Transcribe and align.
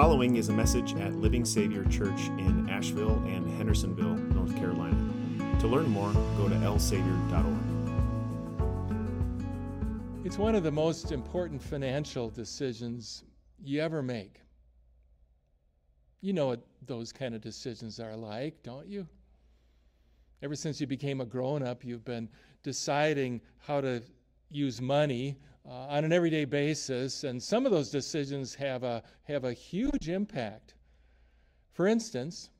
following 0.00 0.36
is 0.36 0.48
a 0.48 0.52
message 0.52 0.94
at 0.94 1.12
Living 1.16 1.44
Savior 1.44 1.84
Church 1.86 2.28
in 2.38 2.68
Asheville 2.70 3.20
and 3.26 3.50
Hendersonville, 3.58 4.14
North 4.14 4.54
Carolina. 4.54 4.96
To 5.58 5.66
learn 5.66 5.90
more, 5.90 6.12
go 6.36 6.48
to 6.48 6.54
lsavior.org. 6.54 7.56
It's 10.24 10.38
one 10.38 10.54
of 10.54 10.62
the 10.62 10.70
most 10.70 11.10
important 11.10 11.60
financial 11.60 12.30
decisions 12.30 13.24
you 13.60 13.80
ever 13.80 14.00
make. 14.00 14.40
You 16.20 16.32
know 16.32 16.46
what 16.46 16.60
those 16.86 17.12
kind 17.12 17.34
of 17.34 17.40
decisions 17.40 17.98
are 17.98 18.14
like, 18.14 18.62
don't 18.62 18.86
you? 18.86 19.04
Ever 20.44 20.54
since 20.54 20.80
you 20.80 20.86
became 20.86 21.20
a 21.20 21.26
grown 21.26 21.64
up, 21.64 21.84
you've 21.84 22.04
been 22.04 22.28
deciding 22.62 23.40
how 23.58 23.80
to 23.80 24.00
use 24.48 24.80
money 24.80 25.40
uh, 25.68 25.86
on 25.88 26.04
an 26.04 26.12
everyday 26.12 26.44
basis, 26.44 27.24
and 27.24 27.42
some 27.42 27.66
of 27.66 27.72
those 27.72 27.90
decisions 27.90 28.54
have 28.54 28.84
a, 28.84 29.02
have 29.24 29.44
a 29.44 29.52
huge 29.52 30.08
impact. 30.08 30.74
For 31.72 31.86
instance, 31.86 32.50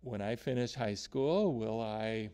when 0.00 0.20
I 0.20 0.34
finish 0.34 0.74
high 0.74 0.94
school, 0.94 1.54
will 1.54 1.80
I, 1.80 2.30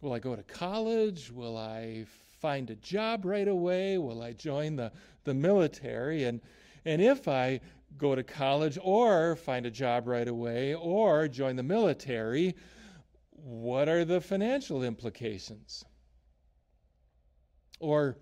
will 0.00 0.12
I 0.12 0.20
go 0.20 0.36
to 0.36 0.42
college? 0.44 1.32
Will 1.32 1.56
I 1.56 2.04
find 2.38 2.70
a 2.70 2.76
job 2.76 3.24
right 3.24 3.48
away? 3.48 3.98
Will 3.98 4.22
I 4.22 4.32
join 4.32 4.76
the, 4.76 4.92
the 5.24 5.34
military? 5.34 6.24
And, 6.24 6.40
and 6.84 7.02
if 7.02 7.26
I 7.26 7.60
go 7.98 8.14
to 8.14 8.22
college 8.22 8.78
or 8.80 9.34
find 9.34 9.66
a 9.66 9.70
job 9.70 10.06
right 10.06 10.28
away 10.28 10.74
or 10.74 11.26
join 11.26 11.56
the 11.56 11.62
military, 11.62 12.54
what 13.30 13.88
are 13.88 14.04
the 14.04 14.20
financial 14.20 14.84
implications? 14.84 15.84
Or 17.80 18.16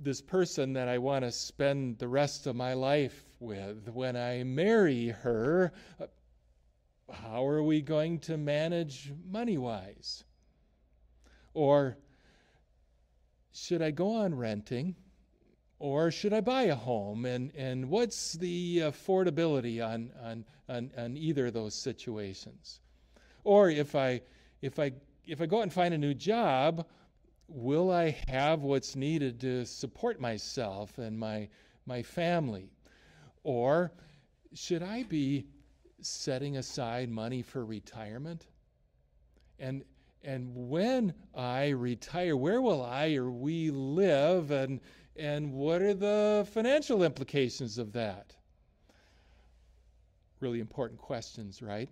this 0.00 0.20
person 0.20 0.72
that 0.74 0.88
I 0.88 0.98
want 0.98 1.24
to 1.24 1.32
spend 1.32 1.98
the 1.98 2.08
rest 2.08 2.46
of 2.46 2.56
my 2.56 2.74
life 2.74 3.24
with, 3.40 3.88
when 3.88 4.16
I 4.16 4.42
marry 4.42 5.08
her, 5.08 5.72
how 7.12 7.46
are 7.46 7.62
we 7.62 7.82
going 7.82 8.18
to 8.20 8.36
manage 8.36 9.12
money 9.30 9.58
wise? 9.58 10.24
Or 11.54 11.98
should 13.52 13.82
I 13.82 13.90
go 13.90 14.16
on 14.16 14.34
renting? 14.34 14.96
Or 15.78 16.10
should 16.10 16.32
I 16.32 16.40
buy 16.40 16.62
a 16.64 16.74
home? 16.74 17.24
And, 17.24 17.52
and 17.56 17.90
what's 17.90 18.34
the 18.34 18.78
affordability 18.78 19.84
on, 19.84 20.10
on, 20.22 20.44
on, 20.68 20.90
on 20.96 21.16
either 21.16 21.46
of 21.46 21.54
those 21.54 21.74
situations? 21.74 22.80
Or 23.44 23.68
if 23.68 23.94
I, 23.94 24.22
if, 24.62 24.78
I, 24.78 24.92
if 25.26 25.40
I 25.40 25.46
go 25.46 25.58
out 25.58 25.62
and 25.62 25.72
find 25.72 25.92
a 25.92 25.98
new 25.98 26.14
job, 26.14 26.86
will 27.54 27.90
I 27.90 28.16
have 28.28 28.62
what's 28.62 28.96
needed 28.96 29.40
to 29.40 29.64
support 29.66 30.20
myself 30.20 30.98
and 30.98 31.18
my, 31.18 31.48
my 31.86 32.02
family? 32.02 32.70
Or 33.44 33.92
should 34.54 34.82
I 34.82 35.02
be 35.04 35.46
setting 36.00 36.56
aside 36.56 37.10
money 37.10 37.42
for 37.42 37.64
retirement? 37.64 38.46
And, 39.58 39.84
and 40.24 40.50
when 40.54 41.14
I 41.34 41.68
retire, 41.68 42.36
where 42.36 42.62
will 42.62 42.82
I 42.82 43.14
or 43.14 43.30
we 43.30 43.70
live? 43.70 44.50
And, 44.50 44.80
and 45.16 45.52
what 45.52 45.82
are 45.82 45.94
the 45.94 46.46
financial 46.52 47.02
implications 47.02 47.78
of 47.78 47.92
that? 47.92 48.34
Really 50.40 50.60
important 50.60 51.00
questions, 51.00 51.62
right? 51.62 51.90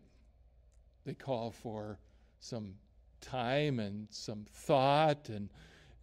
They 1.04 1.14
call 1.14 1.50
for 1.50 1.98
some 2.40 2.74
time 3.20 3.80
and 3.80 4.06
some 4.10 4.44
thought 4.52 5.28
and, 5.28 5.48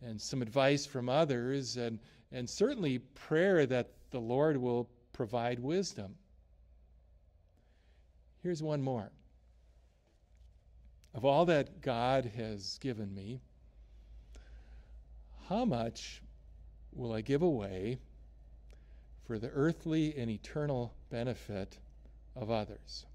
and 0.02 0.22
some 0.22 0.42
advice 0.42 0.86
from 0.86 1.10
others, 1.10 1.78
and, 1.78 2.00
and 2.32 2.50
certainly 2.50 3.00
prayer 3.00 3.66
that 3.66 3.92
the 4.12 4.20
Lord 4.20 4.58
will 4.58 4.90
provide 5.14 5.60
wisdom. 5.60 6.16
Here's 8.44 8.64
one 8.64 8.82
more. 8.82 9.12
Of 11.14 11.26
all 11.26 11.46
that 11.46 11.82
God 11.82 12.32
has 12.38 12.78
given 12.80 13.14
me, 13.14 13.40
how 15.50 15.66
much 15.66 16.22
will 16.94 17.14
I 17.14 17.22
give 17.22 17.42
away 17.42 17.98
for 19.26 19.40
the 19.40 19.50
earthly 19.50 20.16
and 20.18 20.30
eternal 20.30 20.94
benefit 21.10 21.78
of 22.36 22.52
others? 22.52 23.06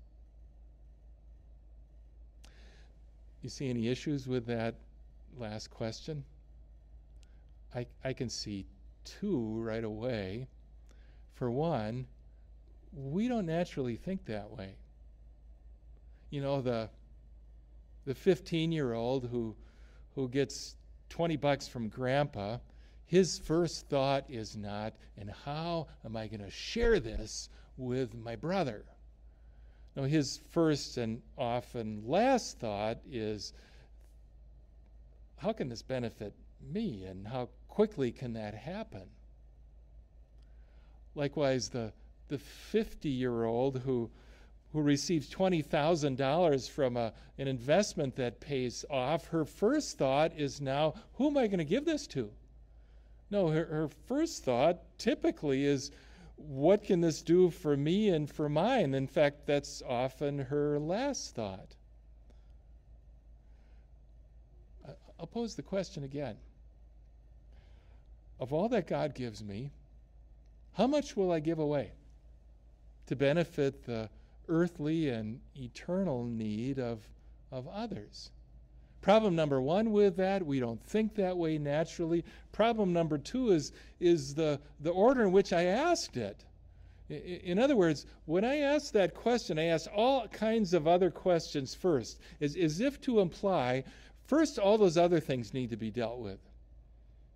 You 3.43 3.49
see 3.49 3.69
any 3.69 3.89
issues 3.89 4.29
with 4.29 4.47
that 4.47 4.77
last 5.37 5.71
question? 5.71 6.25
I, 7.75 7.87
I 8.05 8.13
can 8.13 8.29
see 8.29 8.67
two 9.05 9.61
right 9.61 9.83
away. 9.83 10.47
For 11.35 11.51
one, 11.51 12.07
we 12.93 13.27
don't 13.27 13.47
naturally 13.47 13.97
think 13.97 14.25
that 14.27 14.51
way. 14.51 14.77
You 16.31 16.41
know, 16.41 16.63
the 16.63 16.89
the 18.05 18.15
15 18.15 18.73
year 18.73 18.95
old 18.95 19.29
who 19.29 19.57
who 20.15 20.29
gets 20.29 20.77
20 21.09 21.37
bucks 21.37 21.67
from 21.67 21.89
grandpa, 21.89 22.59
his 23.07 23.39
first 23.39 23.89
thought 23.89 24.25
is 24.29 24.57
not, 24.57 24.95
and 25.17 25.31
how 25.45 25.89
am 26.05 26.17
I 26.17 26.27
going 26.29 26.41
to 26.41 26.51
share 26.51 27.01
this 27.01 27.49
with 27.77 28.15
my 28.15 28.37
brother? 28.37 28.85
Now, 29.95 30.05
his 30.05 30.41
first 30.51 30.97
and 30.97 31.21
often 31.37 32.03
last 32.07 32.59
thought 32.59 32.99
is, 33.11 33.53
how 35.37 35.53
can 35.53 35.69
this 35.69 35.83
benefit 35.83 36.35
me 36.73 37.05
and 37.05 37.27
how 37.27 37.51
quickly 37.69 38.11
can 38.13 38.33
that 38.35 38.55
happen? 38.55 39.09
Likewise, 41.15 41.69
the, 41.69 41.93
the 42.29 42.39
50 42.39 43.09
year 43.09 43.45
old 43.45 43.81
who, 43.81 44.11
who 44.73 44.81
receives 44.81 45.29
$20,000 45.29 46.71
from 46.71 46.97
a, 46.97 47.13
an 47.37 47.49
investment 47.49 48.17
that 48.17 48.41
pays 48.41 48.87
off, 48.89 49.29
her 49.29 49.45
first 49.45 49.99
thought 49.99 50.33
is 50.37 50.61
now, 50.61 50.95
who 51.15 51.27
am 51.27 51.37
I 51.37 51.49
going 51.49 51.59
to 51.59 51.65
give 51.65 51.85
this 51.85 52.07
to? 52.09 52.31
No, 53.31 53.49
her, 53.49 53.65
her 53.67 53.89
first 54.07 54.45
thought 54.45 54.79
typically 54.97 55.65
is, 55.65 55.91
what 56.49 56.85
can 56.85 57.01
this 57.01 57.23
do 57.23 57.51
for 57.51 57.77
me 57.77 58.09
and 58.09 58.31
for 58.31 58.49
mine? 58.49 58.95
In 58.95 59.07
fact, 59.07 59.47
that's 59.47 59.83
often 59.89 60.39
her 60.39 60.79
last 60.79 61.35
thought. 61.35 61.77
I'll 65.19 65.27
pose 65.27 65.55
the 65.55 65.63
question 65.63 66.05
again. 66.05 66.37
Of 68.41 68.53
all 68.53 68.69
that 68.71 68.89
God 68.89 69.15
gives 69.15 69.43
me, 69.45 69.71
how 70.73 70.87
much 70.87 71.17
will 71.17 71.31
I 71.31 71.39
give 71.39 71.61
away 71.61 71.93
to 73.07 73.15
benefit 73.15 73.85
the 73.85 74.09
earthly 74.49 75.11
and 75.11 75.41
eternal 75.57 76.25
need 76.25 76.79
of, 76.81 77.07
of 77.53 77.69
others? 77.69 78.31
Problem 79.03 79.35
number 79.35 79.61
one 79.61 79.91
with 79.91 80.17
that, 80.17 80.47
we 80.47 80.61
don't 80.61 80.83
think 80.83 81.17
that 81.17 81.37
way 81.37 81.59
naturally. 81.59 82.25
Problem 82.53 82.93
number 82.93 83.19
two 83.19 83.51
is, 83.51 83.73
is 83.99 84.33
the, 84.33 84.61
the 84.81 84.91
order 84.91 85.23
in 85.23 85.33
which 85.33 85.53
I 85.53 85.65
asked 85.65 86.17
it. 86.17 86.45
In 87.11 87.59
other 87.59 87.77
words, 87.77 88.07
when 88.27 88.45
I 88.45 88.59
asked 88.59 88.93
that 88.93 89.13
question, 89.13 89.59
I 89.59 89.65
asked 89.65 89.89
all 89.89 90.29
kinds 90.29 90.73
of 90.73 90.87
other 90.87 91.11
questions 91.11 91.75
first, 91.75 92.21
as, 92.41 92.57
as 92.57 92.81
if 92.81 93.01
to 93.03 93.19
imply 93.19 93.83
first 94.25 94.59
all 94.59 94.79
those 94.79 94.97
other 94.97 95.19
things 95.19 95.53
need 95.53 95.71
to 95.71 95.77
be 95.77 95.91
dealt 95.91 96.21
with. 96.21 96.39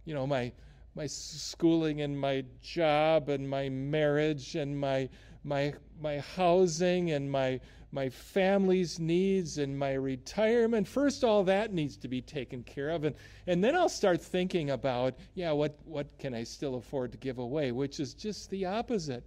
You 0.04 0.15
know, 0.15 0.27
my, 0.27 0.53
my 0.94 1.09
schooling 1.09 2.00
and 2.00 2.19
my 2.19 2.44
job 2.62 3.28
and 3.28 3.50
my 3.50 3.69
marriage 3.69 4.54
and 4.54 4.78
my, 4.78 5.09
my, 5.43 5.75
my 6.00 6.21
housing 6.21 7.10
and 7.10 7.28
my, 7.28 7.60
my 7.96 8.10
family's 8.10 8.98
needs 9.00 9.56
and 9.56 9.76
my 9.76 9.94
retirement. 9.94 10.86
First, 10.86 11.24
all 11.24 11.42
that 11.44 11.72
needs 11.72 11.96
to 11.96 12.08
be 12.08 12.20
taken 12.20 12.62
care 12.62 12.90
of. 12.90 13.04
And, 13.04 13.16
and 13.46 13.64
then 13.64 13.74
I'll 13.74 13.88
start 13.88 14.20
thinking 14.20 14.68
about, 14.68 15.14
yeah, 15.34 15.52
what, 15.52 15.78
what 15.86 16.06
can 16.18 16.34
I 16.34 16.44
still 16.44 16.74
afford 16.74 17.12
to 17.12 17.18
give 17.18 17.38
away, 17.38 17.72
which 17.72 17.98
is 17.98 18.12
just 18.12 18.50
the 18.50 18.66
opposite. 18.66 19.24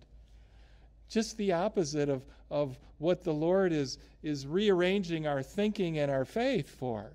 Just 1.10 1.36
the 1.38 1.52
opposite 1.52 2.10
of, 2.10 2.24
of 2.52 2.78
what 3.00 3.24
the 3.24 3.34
Lord 3.34 3.74
is, 3.74 3.98
is 4.22 4.46
rearranging 4.46 5.26
our 5.26 5.42
thinking 5.42 5.98
and 5.98 6.12
our 6.12 6.24
faith 6.24 6.70
for. 6.70 7.12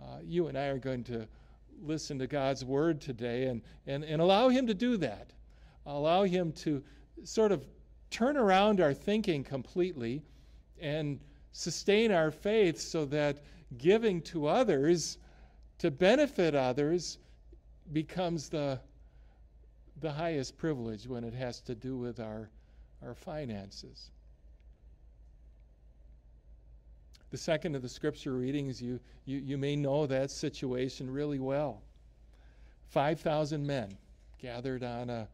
Uh, 0.00 0.18
you 0.22 0.46
and 0.46 0.56
I 0.56 0.66
are 0.66 0.78
going 0.78 1.02
to 1.04 1.26
listen 1.82 2.16
to 2.20 2.28
God's 2.28 2.64
word 2.64 3.00
today 3.00 3.46
and, 3.46 3.60
and, 3.88 4.04
and 4.04 4.22
allow 4.22 4.48
Him 4.48 4.68
to 4.68 4.74
do 4.74 4.96
that. 4.98 5.32
Allow 5.84 6.22
Him 6.22 6.52
to 6.52 6.80
sort 7.24 7.50
of 7.50 7.64
turn 8.08 8.36
around 8.36 8.80
our 8.80 8.94
thinking 8.94 9.42
completely 9.42 10.22
and 10.80 11.20
sustain 11.52 12.12
our 12.12 12.30
faith 12.30 12.78
so 12.78 13.04
that 13.06 13.38
giving 13.78 14.20
to 14.22 14.46
others 14.46 15.18
to 15.78 15.90
benefit 15.90 16.54
others 16.54 17.18
becomes 17.92 18.48
the, 18.48 18.78
the 20.00 20.12
highest 20.12 20.56
privilege 20.56 21.06
when 21.06 21.24
it 21.24 21.34
has 21.34 21.60
to 21.62 21.74
do 21.74 21.96
with 21.96 22.20
our, 22.20 22.50
our 23.04 23.14
finances. 23.14 24.10
The 27.30 27.38
second 27.38 27.76
of 27.76 27.82
the 27.82 27.88
scripture 27.88 28.32
readings, 28.32 28.82
you, 28.82 28.98
you, 29.24 29.38
you 29.38 29.56
may 29.56 29.76
know 29.76 30.06
that 30.06 30.30
situation 30.30 31.10
really 31.10 31.38
well. 31.38 31.82
5,000 32.88 33.64
men 33.64 33.96
gathered 34.38 34.82
on 34.82 35.10
a 35.10 35.28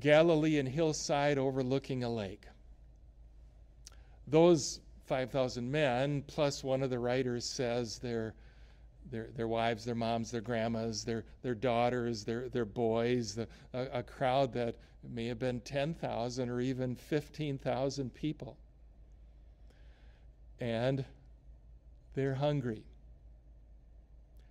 Galilean 0.00 0.64
hillside 0.64 1.36
overlooking 1.36 2.02
a 2.02 2.08
lake. 2.08 2.46
Those 4.26 4.80
5,000 5.06 5.70
men, 5.70 6.22
plus 6.26 6.62
one 6.62 6.82
of 6.82 6.90
the 6.90 6.98
writers 6.98 7.44
says 7.44 7.98
their, 7.98 8.34
their, 9.10 9.28
their 9.36 9.48
wives, 9.48 9.84
their 9.84 9.94
moms, 9.94 10.30
their 10.30 10.40
grandmas, 10.40 11.04
their, 11.04 11.24
their 11.42 11.54
daughters, 11.54 12.24
their, 12.24 12.48
their 12.48 12.64
boys, 12.64 13.34
the, 13.34 13.48
a, 13.74 13.98
a 13.98 14.02
crowd 14.02 14.52
that 14.54 14.76
may 15.02 15.26
have 15.26 15.38
been 15.38 15.60
10,000 15.60 16.48
or 16.48 16.60
even 16.60 16.94
15,000 16.94 18.14
people. 18.14 18.56
And 20.60 21.04
they're 22.14 22.34
hungry. 22.34 22.84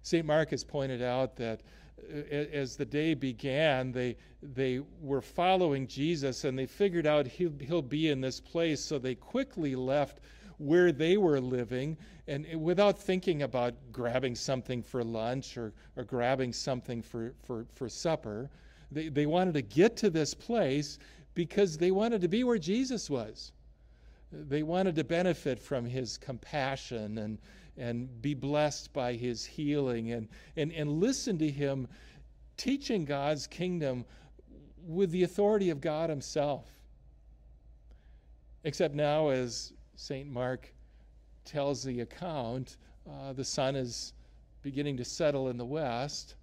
St. 0.04 0.26
Mark 0.26 0.50
has 0.50 0.64
pointed 0.64 1.02
out 1.02 1.38
that 1.38 1.62
as 2.10 2.76
the 2.76 2.86
day 2.86 3.14
began, 3.14 3.92
they, 3.92 4.18
they 4.42 4.82
were 5.02 5.22
following 5.22 5.88
Jesus 5.88 6.44
and 6.44 6.58
they 6.58 6.66
figured 6.66 7.06
out 7.06 7.28
he'll, 7.28 7.54
he'll 7.60 7.82
be 7.82 8.10
in 8.10 8.22
this 8.22 8.40
place, 8.40 8.84
so 8.84 8.98
they 8.98 9.16
quickly 9.16 9.76
left 9.76 10.20
where 10.58 10.92
they 10.92 11.18
were 11.18 11.40
living 11.40 11.98
and 12.28 12.46
without 12.62 12.98
thinking 12.98 13.42
about 13.42 13.74
grabbing 13.92 14.36
something 14.36 14.84
for 14.84 15.04
lunch 15.04 15.58
or, 15.58 15.74
or 15.98 16.04
grabbing 16.04 16.54
something 16.54 17.02
for, 17.02 17.34
for, 17.44 17.66
for 17.74 17.90
supper. 17.90 18.50
They, 18.92 19.10
they 19.10 19.26
wanted 19.26 19.56
to 19.56 19.62
get 19.62 19.98
to 19.98 20.10
this 20.10 20.34
place 20.34 21.00
because 21.34 21.78
they 21.78 21.92
wanted 21.92 22.22
to 22.22 22.28
be 22.28 22.44
where 22.44 22.60
Jesus 22.60 23.10
was. 23.10 23.52
They 24.32 24.64
wanted 24.64 24.96
to 24.96 25.04
benefit 25.04 25.60
from 25.60 25.86
his 25.86 26.18
compassion 26.18 27.18
and, 27.18 27.38
and 27.78 28.22
be 28.22 28.34
blessed 28.34 28.92
by 28.94 29.14
his 29.14 29.46
healing 29.46 30.12
and, 30.12 30.28
and, 30.56 30.72
and 30.74 31.00
listen 31.00 31.38
to 31.38 31.50
him 31.50 31.88
teaching 32.58 33.06
God's 33.06 33.48
kingdom 33.48 34.06
with 34.86 35.12
the 35.12 35.24
authority 35.24 35.70
of 35.70 35.82
God 35.82 36.10
himself. 36.10 36.68
Except 38.64 38.94
now, 38.94 39.30
as 39.30 39.74
St. 39.96 40.30
Mark 40.30 40.72
tells 41.46 41.84
the 41.84 42.02
account, 42.02 42.78
uh, 43.10 43.34
the 43.34 43.46
sun 43.46 43.76
is 43.76 44.14
beginning 44.62 44.98
to 44.98 45.06
settle 45.06 45.50
in 45.50 45.58
the 45.58 45.66
west. 45.66 46.36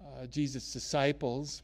Uh, 0.00 0.26
Jesus' 0.26 0.72
disciples, 0.72 1.62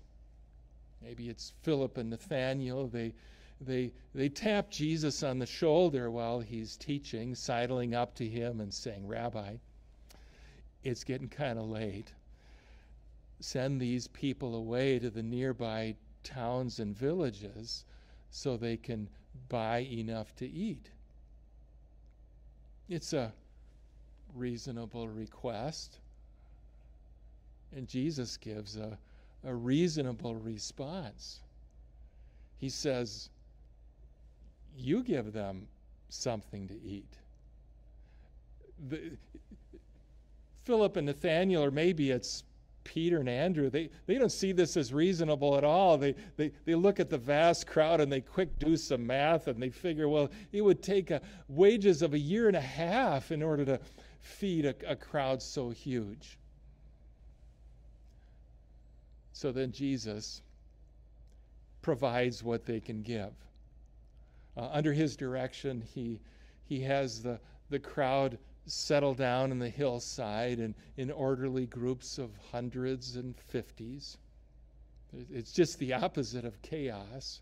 maybe 1.03 1.29
it's 1.29 1.53
Philip 1.63 1.97
and 1.97 2.11
Nathaniel, 2.11 2.89
they 2.89 3.15
they, 3.61 3.93
they 4.15 4.29
tap 4.29 4.71
Jesus 4.71 5.23
on 5.23 5.39
the 5.39 5.47
shoulder 5.47 6.11
while 6.11 6.41
he's 6.41 6.77
teaching, 6.77 7.35
sidling 7.35 7.95
up 7.95 8.15
to 8.15 8.27
him 8.27 8.61
and 8.61 8.73
saying, 8.73 9.07
Rabbi, 9.07 9.57
it's 10.83 11.05
getting 11.05 11.29
kind 11.29 11.59
of 11.59 11.67
late. 11.67 12.13
Send 13.41 13.81
these 13.81 14.09
people 14.09 14.55
away 14.55 14.99
to 14.99 15.11
the 15.11 15.23
nearby 15.23 15.95
towns 16.23 16.79
and 16.79 16.97
villages 16.97 17.85
so 18.31 18.57
they 18.57 18.77
can 18.77 19.09
buy 19.49 19.81
enough 19.81 20.35
to 20.37 20.49
eat. 20.49 20.91
It's 22.89 23.13
a 23.13 23.33
reasonable 24.35 25.09
request. 25.09 25.99
And 27.77 27.87
Jesus 27.87 28.37
gives 28.37 28.77
a, 28.77 28.99
a 29.45 29.55
reasonable 29.55 30.35
response. 30.35 31.41
He 32.59 32.69
says, 32.69 33.29
you 34.77 35.03
give 35.03 35.33
them 35.33 35.67
something 36.09 36.69
to 36.69 36.75
eat. 36.83 37.17
The, 38.89 39.13
Philip 40.65 40.97
and 40.97 41.07
Nathaniel, 41.07 41.65
or 41.65 41.71
maybe 41.71 42.11
it's 42.11 42.45
Peter 42.85 43.19
and 43.19 43.29
Andrew, 43.29 43.71
they, 43.71 43.91
they 44.07 44.17
don't 44.19 44.33
see 44.33 44.53
this 44.53 44.77
as 44.77 44.93
reasonable 44.93 45.57
at 45.57 45.65
all. 45.65 45.99
They, 45.99 46.15
they, 46.37 46.53
they 46.65 46.75
look 46.75 47.01
at 47.01 47.11
the 47.11 47.19
vast 47.19 47.67
crowd 47.67 48.01
and 48.01 48.11
they 48.11 48.21
quick 48.21 48.59
do 48.59 48.77
some 48.77 49.07
math 49.07 49.49
and 49.49 49.63
they 49.63 49.71
figure, 49.71 50.09
well, 50.09 50.31
it 50.53 50.63
would 50.63 50.83
take 50.83 51.11
a, 51.11 51.21
wages 51.49 52.03
of 52.03 52.15
a 52.15 52.19
year 52.19 52.49
and 52.49 52.57
a 52.57 52.61
half 52.61 53.33
in 53.33 53.43
order 53.43 53.65
to 53.65 53.81
feed 54.21 54.67
a, 54.67 54.75
a 54.87 54.97
crowd 54.97 55.43
so 55.43 55.71
huge. 55.71 56.39
So 59.33 59.53
then 59.53 59.73
Jesus 59.73 60.43
provides 61.83 62.43
what 62.43 62.67
they 62.67 62.81
can 62.81 63.03
give. 63.03 63.33
Uh, 64.57 64.69
under 64.73 64.93
his 64.93 65.17
direction, 65.17 65.83
he, 65.95 66.21
he 66.65 66.81
has 66.81 67.23
the, 67.23 67.39
the 67.69 67.79
crowd 67.79 68.39
settle 68.67 69.15
down 69.15 69.51
in 69.51 69.59
the 69.59 69.69
hillside 69.69 70.59
and 70.59 70.75
in 70.97 71.11
orderly 71.11 71.67
groups 71.67 72.19
of 72.19 72.31
hundreds 72.53 73.17
and 73.17 73.37
fifties. 73.37 74.19
It's 75.33 75.53
just 75.53 75.79
the 75.79 75.93
opposite 75.93 76.45
of 76.45 76.61
chaos. 76.63 77.41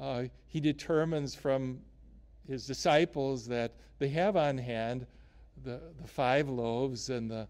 Uh, 0.00 0.24
he 0.46 0.60
determines 0.60 1.34
from 1.34 1.80
his 2.46 2.66
disciples 2.66 3.46
that 3.46 3.72
they 3.98 4.08
have 4.08 4.36
on 4.36 4.58
hand 4.58 5.06
the, 5.64 5.80
the 6.00 6.08
five 6.08 6.48
loaves 6.48 7.10
and 7.10 7.30
the 7.30 7.46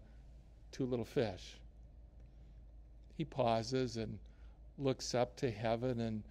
two 0.71 0.85
little 0.85 1.05
fish. 1.05 1.57
He 3.15 3.23
pauses 3.23 3.97
and 3.97 4.19
looks 4.77 5.15
up 5.15 5.35
to 5.37 5.49
heaven 5.49 5.99
and 6.01 6.23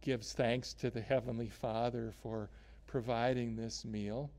gives 0.00 0.32
thanks 0.32 0.72
to 0.74 0.90
the 0.90 1.00
Heavenly 1.00 1.48
Father 1.48 2.12
for 2.22 2.48
providing 2.86 3.56
this 3.56 3.84
meal. 3.84 4.30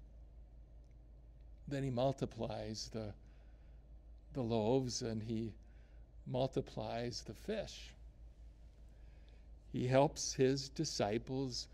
Then 1.67 1.83
he 1.83 1.89
multiplies 1.89 2.89
the, 2.91 3.13
the 4.33 4.41
loaves 4.41 5.01
and 5.01 5.21
he 5.21 5.53
multiplies 6.25 7.21
the 7.21 7.33
fish. 7.33 7.93
He 9.71 9.85
helps 9.85 10.33
his 10.33 10.69
disciples 10.69 11.67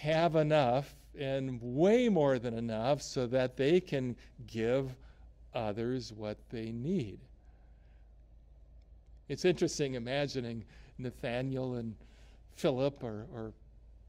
have 0.00 0.36
enough 0.36 0.94
and 1.18 1.60
way 1.62 2.08
more 2.08 2.38
than 2.38 2.54
enough 2.54 3.02
so 3.02 3.26
that 3.26 3.56
they 3.56 3.80
can 3.80 4.16
give 4.46 4.94
others 5.54 6.12
what 6.12 6.38
they 6.50 6.72
need. 6.72 7.18
It's 9.28 9.44
interesting 9.44 9.94
imagining 9.94 10.64
Nathaniel 10.98 11.74
and 11.74 11.94
Philip 12.58 13.04
or, 13.04 13.26
or 13.32 13.52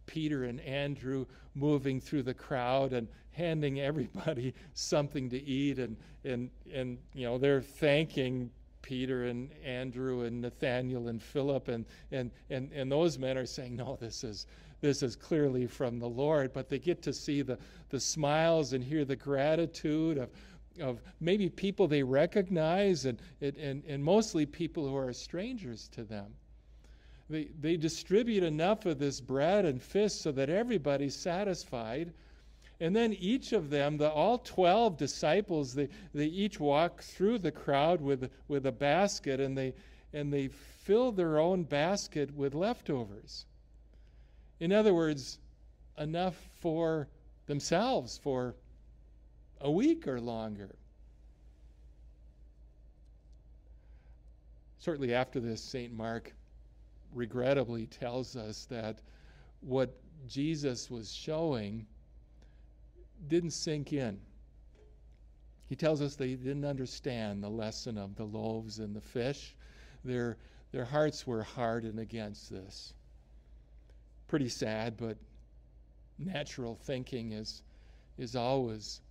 Peter 0.08 0.46
and 0.46 0.60
Andrew 0.62 1.28
moving 1.54 2.02
through 2.02 2.24
the 2.24 2.34
crowd 2.34 2.94
and 2.94 3.08
handing 3.32 3.80
everybody 3.80 4.56
something 4.74 5.30
to 5.30 5.42
eat 5.42 5.78
and 5.78 5.96
and 6.26 6.50
and 6.74 6.98
you 7.14 7.26
know 7.26 7.38
they're 7.38 7.62
thanking 7.62 8.50
Peter 8.82 9.26
and 9.26 9.52
Andrew 9.64 10.24
and 10.24 10.42
Nathaniel 10.42 11.10
and 11.10 11.22
Philip 11.22 11.68
and 11.68 11.86
and 12.12 12.32
and 12.50 12.72
and 12.74 12.92
those 12.92 13.20
men 13.20 13.38
are 13.38 13.46
saying 13.46 13.76
no 13.76 13.98
this 14.02 14.24
is 14.24 14.48
this 14.82 15.04
is 15.04 15.16
clearly 15.16 15.68
from 15.68 16.00
the 16.00 16.10
Lord. 16.10 16.54
But 16.54 16.70
they 16.70 16.80
get 16.80 17.04
to 17.04 17.14
see 17.14 17.44
the 17.44 17.60
the 17.90 18.00
smiles 18.00 18.74
and 18.74 18.84
hear 18.84 19.06
the 19.06 19.16
gratitude 19.16 20.18
of 20.18 20.32
of 20.80 21.02
maybe 21.20 21.50
people 21.50 21.88
they 21.88 22.02
recognize 22.02 23.06
and 23.06 23.22
and 23.42 23.84
and 23.86 24.04
mostly 24.04 24.46
people 24.46 24.88
who 24.88 24.96
are 24.96 25.14
strangers 25.14 25.88
to 25.90 26.04
them 26.04 26.34
they, 27.30 27.50
they 27.60 27.78
distribute 27.78 28.44
enough 28.44 28.86
of 28.86 28.98
this 28.98 29.22
bread 29.22 29.66
and 29.66 29.82
fish 29.82 30.14
so 30.14 30.32
that 30.32 30.50
everybody's 30.50 31.16
satisfied. 31.16 32.12
And 32.80 32.96
then 32.96 33.14
each 33.14 33.54
of 33.54 33.70
them, 33.70 33.98
the 33.98 34.10
all 34.10 34.40
12 34.40 34.98
disciples, 34.98 35.74
they, 35.74 35.90
they 36.14 36.26
each 36.26 36.60
walk 36.60 37.02
through 37.02 37.40
the 37.40 37.52
crowd 37.52 38.02
with, 38.02 38.32
with 38.48 38.66
a 38.66 38.72
basket 38.72 39.40
and 39.40 39.58
they, 39.58 39.76
and 40.12 40.34
they 40.34 40.48
fill 40.48 41.12
their 41.12 41.38
own 41.38 41.64
basket 41.64 42.34
with 42.34 42.56
leftovers. 42.56 43.46
In 44.60 44.72
other 44.72 44.94
words, 44.94 45.38
enough 45.98 46.36
for 46.62 47.08
themselves 47.46 48.18
for 48.18 48.56
a 49.62 49.70
week 49.70 50.08
or 50.08 50.20
longer. 50.20 50.76
Shortly 54.82 55.14
after 55.14 55.40
this, 55.40 55.62
St. 55.62 55.94
Mark 55.94 56.34
regrettably 57.14 57.88
tells 57.88 58.36
us 58.36 58.66
that 58.66 59.00
what 59.62 59.96
Jesus 60.28 60.90
was 60.90 61.12
showing 61.12 61.86
didn't 63.28 63.52
sink 63.52 63.94
in. 63.94 64.20
He 65.68 65.76
tells 65.76 66.02
us 66.02 66.16
they 66.16 66.34
didn't 66.34 66.66
understand 66.66 67.44
the 67.44 67.50
lesson 67.50 67.98
of 67.98 68.16
the 68.16 68.24
loaves 68.24 68.80
and 68.80 68.96
the 68.96 69.02
fish. 69.02 69.56
Their, 70.04 70.38
their 70.72 70.86
hearts 70.86 71.28
were 71.28 71.44
hardened 71.44 72.00
against 72.00 72.50
this. 72.50 72.94
Pretty 74.28 74.50
sad, 74.50 74.98
but 74.98 75.18
natural 76.18 76.76
thinking 76.76 77.34
is, 77.34 77.62
is 78.18 78.36
always 78.36 79.02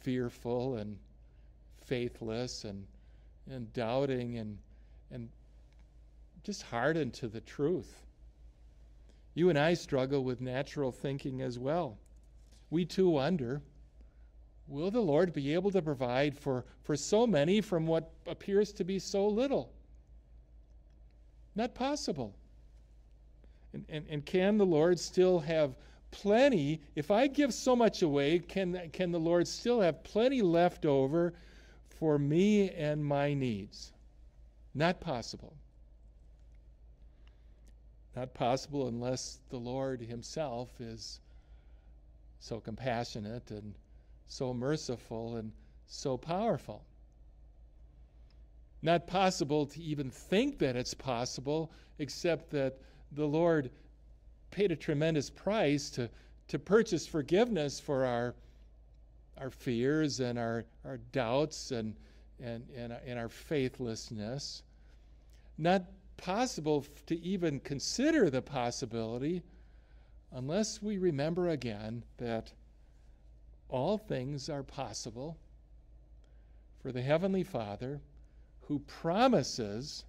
fearful 0.00 0.76
and 0.76 0.96
faithless 1.84 2.64
and, 2.64 2.86
and 3.50 3.72
doubting 3.72 4.38
and, 4.38 4.58
and 5.10 5.28
just 6.46 6.62
hardened 6.62 7.12
to 7.12 7.26
the 7.26 7.40
truth. 7.40 8.04
You 9.34 9.50
and 9.50 9.58
I 9.58 9.74
struggle 9.74 10.22
with 10.22 10.40
natural 10.40 10.92
thinking 10.92 11.42
as 11.42 11.58
well. 11.58 11.98
We 12.70 12.84
too 12.84 13.10
wonder 13.10 13.62
will 14.68 14.92
the 14.92 15.00
Lord 15.00 15.32
be 15.32 15.54
able 15.54 15.72
to 15.72 15.82
provide 15.82 16.36
for, 16.36 16.64
for 16.84 16.96
so 16.96 17.26
many 17.26 17.60
from 17.60 17.84
what 17.86 18.12
appears 18.28 18.72
to 18.74 18.84
be 18.84 19.00
so 19.00 19.26
little? 19.26 19.72
Not 21.56 21.74
possible. 21.74 22.34
And, 23.72 23.84
and, 23.88 24.06
and 24.08 24.24
can 24.24 24.56
the 24.56 24.66
Lord 24.66 25.00
still 25.00 25.40
have 25.40 25.76
plenty? 26.12 26.80
If 26.94 27.10
I 27.10 27.26
give 27.26 27.52
so 27.52 27.74
much 27.74 28.02
away, 28.02 28.38
can, 28.38 28.88
can 28.92 29.10
the 29.10 29.20
Lord 29.20 29.48
still 29.48 29.80
have 29.80 30.04
plenty 30.04 30.42
left 30.42 30.86
over 30.86 31.34
for 31.88 32.18
me 32.18 32.70
and 32.70 33.04
my 33.04 33.34
needs? 33.34 33.92
Not 34.74 35.00
possible. 35.00 35.56
Not 38.16 38.32
possible 38.32 38.88
unless 38.88 39.40
the 39.50 39.58
Lord 39.58 40.00
Himself 40.00 40.80
is 40.80 41.20
so 42.40 42.60
compassionate 42.60 43.50
and 43.50 43.74
so 44.26 44.54
merciful 44.54 45.36
and 45.36 45.52
so 45.86 46.16
powerful. 46.16 46.82
Not 48.80 49.06
possible 49.06 49.66
to 49.66 49.82
even 49.82 50.10
think 50.10 50.58
that 50.60 50.76
it's 50.76 50.94
possible, 50.94 51.70
except 51.98 52.50
that 52.50 52.78
the 53.12 53.26
Lord 53.26 53.70
paid 54.50 54.72
a 54.72 54.76
tremendous 54.76 55.28
price 55.28 55.90
to, 55.90 56.08
to 56.48 56.58
purchase 56.58 57.06
forgiveness 57.06 57.78
for 57.78 58.06
our, 58.06 58.34
our 59.36 59.50
fears 59.50 60.20
and 60.20 60.38
our, 60.38 60.64
our 60.86 60.98
doubts 61.12 61.70
and, 61.70 61.94
and, 62.42 62.66
and, 62.74 62.94
and 63.06 63.18
our 63.18 63.28
faithlessness. 63.28 64.62
Not 65.58 65.84
possible 66.16 66.84
to 67.06 67.18
even 67.20 67.60
consider 67.60 68.30
the 68.30 68.42
possibility 68.42 69.42
unless 70.32 70.82
we 70.82 70.98
remember 70.98 71.50
again 71.50 72.02
that 72.18 72.52
all 73.68 73.98
things 73.98 74.48
are 74.48 74.62
possible 74.62 75.36
for 76.80 76.92
the 76.92 77.02
Heavenly 77.02 77.42
Father 77.42 78.00
who 78.62 78.78
promises 78.80 80.04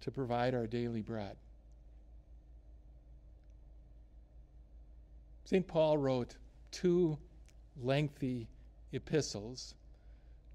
to 0.00 0.10
provide 0.10 0.54
our 0.54 0.66
daily 0.66 1.02
bread. 1.02 1.36
St. 5.44 5.66
Paul 5.66 5.98
wrote 5.98 6.36
two 6.70 7.16
lengthy 7.80 8.48
epistles 8.92 9.74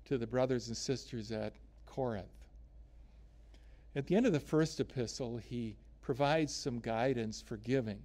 to 0.05 0.17
the 0.17 0.27
brothers 0.27 0.67
and 0.67 0.75
sisters 0.75 1.31
at 1.31 1.53
Corinth. 1.85 2.40
At 3.95 4.07
the 4.07 4.15
end 4.15 4.25
of 4.25 4.33
the 4.33 4.39
first 4.39 4.79
epistle, 4.79 5.37
he 5.37 5.75
provides 6.01 6.53
some 6.53 6.79
guidance 6.79 7.41
for 7.41 7.57
giving. 7.57 8.01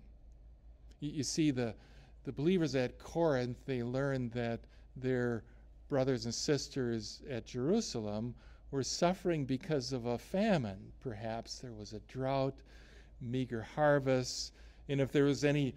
You, 1.01 1.23
see, 1.23 1.51
the, 1.51 1.75
the 2.25 2.33
believers 2.33 2.75
at 2.75 2.99
Corinth, 2.99 3.59
they 3.67 3.83
learned 3.83 4.33
that 4.33 4.61
their 4.97 5.45
brothers 5.89 6.25
and 6.25 6.35
sisters 6.35 7.23
at 7.29 7.47
Jerusalem 7.47 8.35
were 8.71 8.83
suffering 8.83 9.45
because 9.45 9.93
of 9.93 10.07
a 10.07 10.19
famine. 10.19 10.93
Perhaps 11.01 11.61
there 11.61 11.73
was 11.73 11.93
a 11.93 12.01
drought, 12.01 12.63
meager 13.21 13.63
harvests, 13.63 14.53
and 14.89 15.01
if 15.01 15.13
there 15.13 15.25
was 15.25 15.45
any 15.45 15.75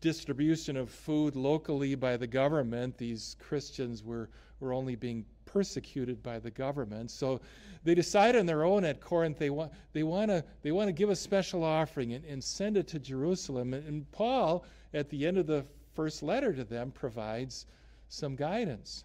distribution 0.00 0.76
of 0.76 0.90
food 0.90 1.36
locally 1.36 1.94
by 1.94 2.16
the 2.16 2.26
government, 2.26 2.98
these 2.98 3.36
Christians 3.38 4.02
were, 4.02 4.28
were 4.58 4.72
only 4.72 4.96
being 4.96 5.24
persecuted 5.52 6.22
by 6.22 6.38
the 6.38 6.50
government. 6.50 7.10
So 7.10 7.40
they 7.84 7.94
decide 7.94 8.36
on 8.36 8.46
their 8.46 8.64
own 8.64 8.84
at 8.84 9.00
Corinth 9.00 9.38
they 9.38 9.50
want 9.50 9.72
they 9.92 10.02
want 10.02 10.30
to 10.30 10.44
they 10.62 10.72
want 10.72 10.88
to 10.88 10.92
give 10.92 11.10
a 11.10 11.16
special 11.16 11.62
offering 11.62 12.14
and, 12.14 12.24
and 12.24 12.42
send 12.42 12.76
it 12.76 12.88
to 12.88 12.98
Jerusalem. 12.98 13.74
And, 13.74 13.86
and 13.86 14.12
Paul, 14.12 14.64
at 14.94 15.10
the 15.10 15.26
end 15.26 15.36
of 15.38 15.46
the 15.46 15.64
first 15.94 16.22
letter 16.22 16.52
to 16.52 16.64
them, 16.64 16.90
provides 16.90 17.66
some 18.08 18.34
guidance. 18.34 19.04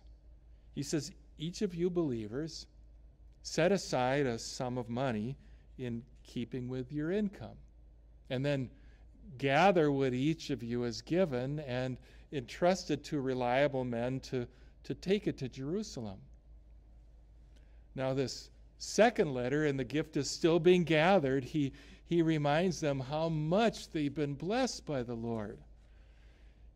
He 0.74 0.84
says, 0.84 1.12
Each 1.38 1.62
of 1.62 1.76
you 1.76 1.90
believers 1.90 2.68
set 3.42 3.72
aside 3.72 4.26
a 4.26 4.40
sum 4.40 4.78
of 4.78 4.90
money 4.90 5.38
in 5.78 6.04
keeping 6.24 6.68
with 6.68 6.92
your 6.92 7.12
income. 7.12 7.58
And 8.30 8.46
then 8.46 8.70
gather 9.38 9.92
what 9.92 10.14
each 10.14 10.50
of 10.50 10.64
you 10.64 10.82
has 10.82 11.02
given 11.02 11.60
and 11.62 11.98
entrust 12.32 12.92
it 12.92 13.04
to 13.06 13.22
reliable 13.22 13.84
men 13.84 14.20
to, 14.20 14.48
to 14.84 14.94
take 14.94 15.28
it 15.28 15.38
to 15.38 15.50
Jerusalem. 15.50 16.20
Now, 17.98 18.14
this 18.14 18.52
second 18.78 19.34
letter, 19.34 19.66
and 19.66 19.80
the 19.80 19.84
gift 19.84 20.18
is 20.18 20.30
still 20.30 20.60
being 20.60 20.84
gathered, 20.84 21.44
he, 21.44 21.74
he 22.06 22.22
reminds 22.22 22.80
them 22.80 23.00
how 23.00 23.28
much 23.28 23.90
they've 23.90 24.14
been 24.14 24.36
blessed 24.36 24.86
by 24.86 25.02
the 25.02 25.16
Lord. 25.16 25.58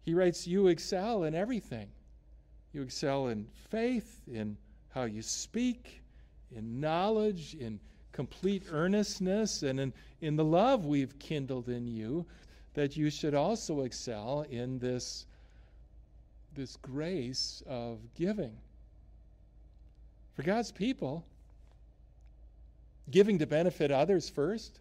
He 0.03 0.15
writes, 0.15 0.47
You 0.47 0.67
excel 0.67 1.25
in 1.25 1.35
everything. 1.35 1.89
You 2.73 2.81
excel 2.81 3.27
in 3.27 3.45
faith, 3.69 4.23
in 4.33 4.57
how 4.89 5.03
you 5.03 5.21
speak, 5.21 6.01
in 6.55 6.79
knowledge, 6.79 7.53
in 7.53 7.79
complete 8.13 8.63
earnestness, 8.71 9.61
and 9.61 9.79
in, 9.79 9.93
in 10.21 10.35
the 10.35 10.43
love 10.43 10.87
we've 10.87 11.19
kindled 11.19 11.69
in 11.69 11.85
you, 11.85 12.25
that 12.73 12.97
you 12.97 13.11
should 13.11 13.35
also 13.35 13.81
excel 13.81 14.43
in 14.49 14.79
this, 14.79 15.27
this 16.55 16.77
grace 16.77 17.61
of 17.67 17.99
giving. 18.15 18.57
For 20.33 20.43
God's 20.43 20.71
people, 20.71 21.25
giving 23.09 23.39
to 23.39 23.45
benefit 23.45 23.91
others 23.91 24.29
first 24.29 24.79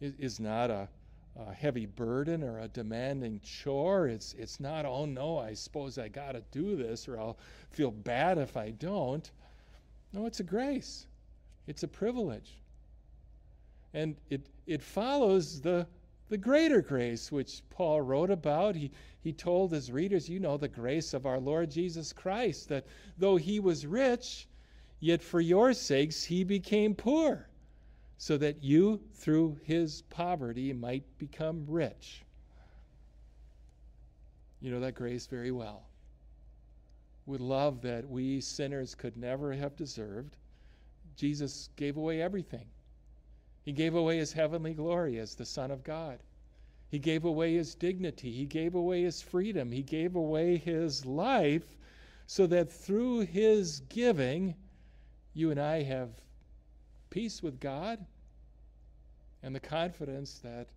is, 0.00 0.14
is 0.18 0.40
not 0.40 0.70
a, 0.70 0.88
a, 1.36 1.52
heavy 1.52 1.86
burden 1.86 2.42
or 2.42 2.58
a 2.58 2.68
demanding 2.68 3.40
chore. 3.42 4.08
It's, 4.08 4.34
it's 4.34 4.58
not, 4.58 4.84
oh 4.84 5.06
no, 5.06 5.38
I 5.38 5.54
suppose 5.54 5.96
I 5.96 6.08
got 6.08 6.32
to 6.32 6.42
do 6.50 6.76
this 6.76 7.08
or 7.08 7.18
I'll 7.18 7.38
feel 7.70 7.92
bad 7.92 8.38
if 8.38 8.56
I 8.56 8.70
don't. 8.70 9.30
No, 10.12 10.26
it's 10.26 10.40
a 10.40 10.44
grace, 10.44 11.06
it's 11.66 11.84
a 11.84 11.88
privilege. 11.88 12.58
And 13.94 14.16
it, 14.28 14.48
it 14.66 14.82
follows 14.82 15.60
the, 15.60 15.86
the 16.28 16.36
greater 16.36 16.82
grace 16.82 17.30
which 17.30 17.62
Paul 17.70 18.00
wrote 18.00 18.30
about. 18.30 18.74
He, 18.74 18.90
he 19.20 19.32
told 19.32 19.70
his 19.70 19.92
readers, 19.92 20.28
You 20.28 20.40
know, 20.40 20.56
the 20.56 20.68
grace 20.68 21.14
of 21.14 21.26
our 21.26 21.38
Lord 21.38 21.70
Jesus 21.70 22.12
Christ, 22.12 22.68
that 22.70 22.86
though 23.18 23.36
he 23.36 23.60
was 23.60 23.86
rich, 23.86 24.48
Yet 25.00 25.22
for 25.22 25.40
your 25.40 25.72
sakes 25.72 26.24
he 26.24 26.44
became 26.44 26.94
poor, 26.94 27.48
so 28.16 28.36
that 28.38 28.62
you, 28.62 29.00
through 29.12 29.58
his 29.64 30.02
poverty, 30.02 30.72
might 30.72 31.04
become 31.18 31.66
rich. 31.68 32.24
You 34.60 34.70
know 34.70 34.80
that 34.80 34.94
grace 34.94 35.26
very 35.26 35.50
well. 35.50 35.82
With 37.26 37.40
love 37.40 37.82
that 37.82 38.08
we 38.08 38.40
sinners 38.40 38.94
could 38.94 39.16
never 39.16 39.52
have 39.52 39.76
deserved, 39.76 40.36
Jesus 41.16 41.68
gave 41.76 41.96
away 41.96 42.22
everything. 42.22 42.66
He 43.62 43.72
gave 43.72 43.94
away 43.94 44.18
his 44.18 44.32
heavenly 44.32 44.74
glory 44.74 45.18
as 45.18 45.34
the 45.34 45.44
Son 45.44 45.70
of 45.70 45.84
God. 45.84 46.18
He 46.90 46.98
gave 46.98 47.24
away 47.24 47.54
his 47.54 47.74
dignity. 47.74 48.30
He 48.30 48.46
gave 48.46 48.74
away 48.74 49.02
his 49.02 49.20
freedom. 49.20 49.72
He 49.72 49.82
gave 49.82 50.16
away 50.16 50.58
his 50.58 51.04
life 51.04 51.76
so 52.26 52.46
that 52.46 52.70
through 52.70 53.20
his 53.20 53.80
giving, 53.88 54.54
you 55.34 55.50
and 55.50 55.60
I 55.60 55.82
have 55.82 56.10
peace 57.10 57.42
with 57.42 57.60
God 57.60 58.04
and 59.42 59.54
the 59.54 59.60
confidence 59.60 60.38
that 60.38 60.68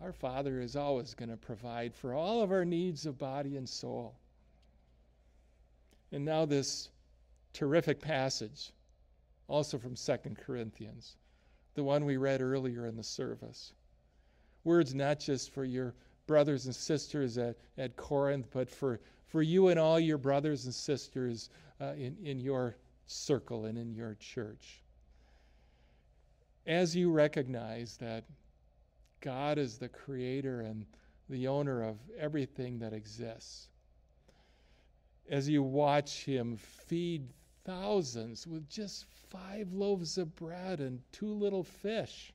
our 0.00 0.12
Father 0.12 0.60
is 0.60 0.76
always 0.76 1.14
going 1.14 1.28
to 1.28 1.36
provide 1.36 1.94
for 1.94 2.14
all 2.14 2.42
of 2.42 2.50
our 2.50 2.64
needs 2.64 3.04
of 3.04 3.18
body 3.18 3.56
and 3.56 3.68
soul. 3.68 4.14
And 6.12 6.24
now, 6.24 6.44
this 6.44 6.88
terrific 7.52 8.00
passage, 8.00 8.72
also 9.48 9.78
from 9.78 9.96
Second 9.96 10.38
Corinthians, 10.38 11.16
the 11.74 11.82
one 11.82 12.04
we 12.04 12.16
read 12.16 12.40
earlier 12.40 12.86
in 12.86 12.96
the 12.96 13.02
service. 13.02 13.72
Words 14.62 14.94
not 14.94 15.18
just 15.18 15.52
for 15.52 15.64
your 15.64 15.94
brothers 16.26 16.66
and 16.66 16.74
sisters 16.74 17.36
at, 17.36 17.56
at 17.76 17.96
Corinth, 17.96 18.46
but 18.52 18.70
for, 18.70 19.00
for 19.26 19.42
you 19.42 19.68
and 19.68 19.78
all 19.78 19.98
your 19.98 20.18
brothers 20.18 20.64
and 20.64 20.74
sisters 20.74 21.50
uh, 21.80 21.92
in, 21.96 22.16
in 22.22 22.38
your 22.38 22.76
circle 23.06 23.64
and 23.64 23.78
in 23.78 23.94
your 23.94 24.14
church. 24.14 24.82
As 26.66 26.96
you 26.96 27.10
recognize 27.10 27.96
that 27.98 28.24
God 29.20 29.58
is 29.58 29.78
the 29.78 29.88
creator 29.88 30.60
and 30.60 30.86
the 31.28 31.48
owner 31.48 31.82
of 31.82 31.98
everything 32.18 32.78
that 32.78 32.92
exists, 32.92 33.68
as 35.28 35.48
you 35.48 35.62
watch 35.62 36.24
Him 36.24 36.56
feed 36.56 37.28
thousands 37.64 38.46
with 38.46 38.68
just 38.68 39.06
five 39.30 39.72
loaves 39.72 40.18
of 40.18 40.34
bread 40.36 40.80
and 40.80 41.00
two 41.12 41.32
little 41.32 41.64
fish, 41.64 42.32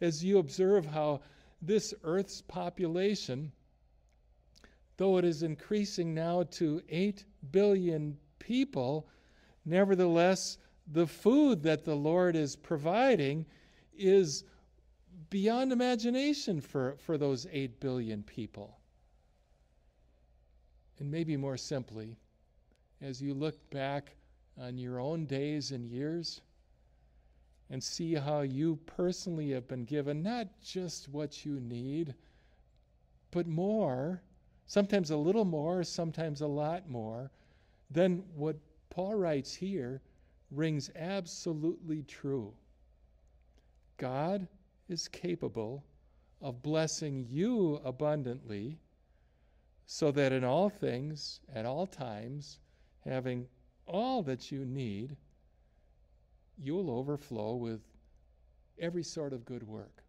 as 0.00 0.24
you 0.24 0.38
observe 0.38 0.86
how 0.86 1.20
this 1.60 1.92
earth's 2.04 2.40
population, 2.42 3.52
though 4.96 5.18
it 5.18 5.24
is 5.24 5.42
increasing 5.42 6.14
now 6.14 6.44
to 6.44 6.80
8 6.88 7.24
billion 7.50 8.16
people, 8.38 9.08
Nevertheless, 9.68 10.56
the 10.92 11.06
food 11.06 11.62
that 11.62 11.84
the 11.84 11.94
Lord 11.94 12.34
is 12.34 12.56
providing 12.56 13.44
is 13.94 14.44
beyond 15.28 15.72
imagination 15.72 16.62
for, 16.62 16.96
for 16.96 17.18
those 17.18 17.46
8 17.52 17.78
billion 17.78 18.22
people. 18.22 18.78
And 20.98 21.10
maybe 21.10 21.36
more 21.36 21.58
simply, 21.58 22.16
as 23.02 23.20
you 23.20 23.34
look 23.34 23.68
back 23.68 24.16
on 24.58 24.78
your 24.78 25.00
own 25.00 25.26
days 25.26 25.70
and 25.70 25.86
years, 25.86 26.40
and 27.68 27.84
see 27.84 28.14
how 28.14 28.40
you 28.40 28.76
personally 28.86 29.50
have 29.50 29.68
been 29.68 29.84
given 29.84 30.22
not 30.22 30.48
just 30.64 31.10
what 31.10 31.44
you 31.44 31.60
need, 31.60 32.14
but 33.30 33.46
more, 33.46 34.22
sometimes 34.64 35.10
a 35.10 35.16
little 35.16 35.44
more, 35.44 35.84
sometimes 35.84 36.40
a 36.40 36.46
lot 36.46 36.88
more, 36.88 37.30
than 37.90 38.22
what 38.34 38.56
Paul 38.90 39.14
writes 39.14 39.54
here 39.54 40.00
rings 40.50 40.90
absolutely 40.96 42.02
true. 42.02 42.52
God 43.96 44.48
is 44.88 45.08
capable 45.08 45.84
of 46.40 46.62
blessing 46.62 47.26
you 47.28 47.80
abundantly 47.84 48.78
so 49.86 50.10
that 50.12 50.32
in 50.32 50.44
all 50.44 50.68
things, 50.68 51.40
at 51.54 51.66
all 51.66 51.86
times, 51.86 52.58
having 53.04 53.46
all 53.86 54.22
that 54.22 54.52
you 54.52 54.64
need, 54.64 55.16
you'll 56.58 56.90
overflow 56.90 57.54
with 57.54 57.80
every 58.78 59.02
sort 59.02 59.32
of 59.32 59.44
good 59.44 59.66
work. 59.66 60.02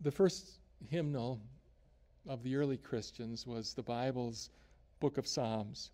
The 0.00 0.10
first 0.10 0.58
hymnal 0.88 1.40
of 2.26 2.42
the 2.42 2.56
early 2.56 2.76
Christians 2.76 3.46
was 3.46 3.74
the 3.74 3.82
Bible's 3.82 4.50
book 5.00 5.18
of 5.18 5.26
Psalms. 5.26 5.90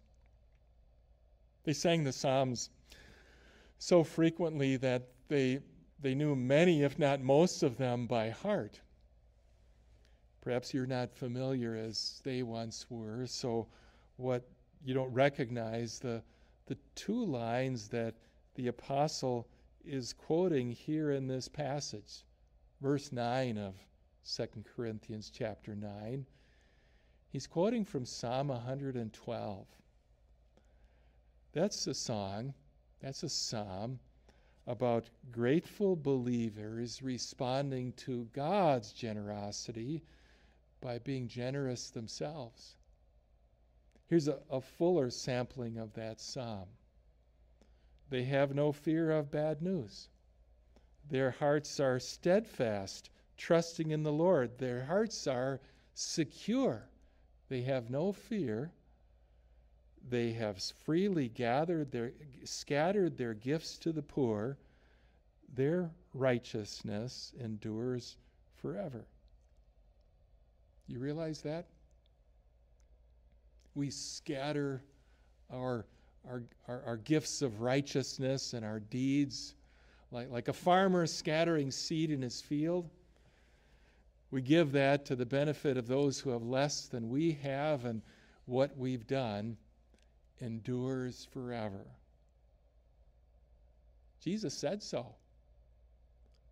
They 1.65 1.73
sang 1.73 2.05
the 2.05 2.13
Psalms 2.13 2.71
so 3.79 4.05
frequently 4.05 4.77
that 4.77 5.09
they, 5.29 5.61
they 6.01 6.15
knew 6.15 6.37
many, 6.37 6.83
if 6.83 6.99
not 6.99 7.21
most 7.21 7.63
of 7.63 7.77
them, 7.77 8.07
by 8.07 8.31
heart. 8.31 8.81
Perhaps 10.41 10.73
you're 10.73 10.87
not 10.87 11.13
familiar 11.13 11.75
as 11.75 12.21
they 12.25 12.43
once 12.43 12.87
were, 12.89 13.27
so 13.27 13.67
what 14.17 14.49
you 14.85 14.95
don't 14.95 15.13
recognize 15.13 15.99
the, 15.99 16.23
the 16.67 16.77
two 16.95 17.25
lines 17.25 17.89
that 17.89 18.15
the 18.55 18.69
apostle 18.69 19.49
is 19.85 20.13
quoting 20.13 20.71
here 20.71 21.11
in 21.11 21.27
this 21.27 21.49
passage, 21.49 22.25
verse 22.81 23.13
9 23.13 23.59
of 23.59 23.75
2 24.25 24.47
Corinthians 24.77 25.31
chapter 25.35 25.75
9. 25.75 26.25
He's 27.29 27.47
quoting 27.47 27.85
from 27.85 28.05
Psalm 28.05 28.49
112. 28.49 29.67
That's 31.53 31.87
a 31.87 31.95
song, 31.95 32.55
that's 33.01 33.23
a 33.23 33.29
psalm 33.29 33.99
about 34.67 35.09
grateful 35.31 35.97
believers 35.97 37.03
responding 37.03 37.93
to 37.93 38.29
God's 38.33 38.93
generosity 38.93 40.03
by 40.81 40.99
being 40.99 41.29
generous 41.29 41.91
themselves. 41.91 42.77
Here's 44.09 44.29
a, 44.29 44.41
a, 44.51 44.61
fuller 44.61 45.11
sampling 45.11 45.79
of 45.79 45.93
that 45.95 46.21
psalm. 46.21 46.69
They 48.09 48.25
have 48.25 48.55
no 48.55 48.73
fear 48.73 49.11
of 49.11 49.31
bad 49.31 49.63
news. 49.63 50.09
Their 51.09 51.31
hearts 51.31 51.81
are 51.81 51.99
steadfast, 51.99 53.11
trusting 53.37 53.91
in 53.91 54.03
the 54.03 54.13
Lord. 54.13 54.59
Their 54.59 54.85
hearts 54.85 55.27
are 55.27 55.61
secure. 55.95 56.89
They 57.49 57.63
have 57.63 57.91
no 57.91 58.13
fear. 58.13 58.73
They 60.09 60.33
have 60.33 60.63
freely 60.85 61.29
gathered 61.29 61.91
their 61.91 62.13
scattered 62.45 63.17
their 63.17 63.35
gifts 63.35 63.79
to 63.79 63.93
the 63.93 64.03
poor. 64.03 64.57
Their 65.55 65.91
righteousness 66.13 67.33
endures 67.41 68.17
forever. 68.61 69.07
You 70.87 70.99
realize 70.99 71.41
that? 71.43 71.67
We 73.75 73.91
scatter 73.91 74.83
our, 75.53 75.87
our, 76.29 76.43
our, 76.69 76.83
our, 76.87 76.97
gifts 76.97 77.43
of 77.43 77.61
righteousness 77.61 78.55
and 78.55 78.65
our 78.65 78.81
deeds 78.81 79.55
like, 80.11 80.31
like 80.31 80.49
a 80.49 80.53
farmer 80.53 81.07
scattering 81.07 81.71
seed 81.71 82.11
in 82.11 82.23
his 82.23 82.41
field. 82.41 82.89
We 84.31 84.43
give 84.43 84.73
that 84.73 85.05
to 85.07 85.17
the 85.17 85.27
benefit 85.27 85.77
of 85.77 85.87
those 85.87 86.21
who 86.21 86.31
have 86.31 86.43
less 86.43 86.87
than 86.87 87.09
we 87.09 87.33
have, 87.43 87.85
and 87.85 88.03
what 88.45 88.77
we've 88.77 89.07
done 89.07 89.57
endures 90.41 91.27
forever. 91.33 91.87
Jesus 94.21 94.55
said 94.55 94.83
so. 94.83 95.15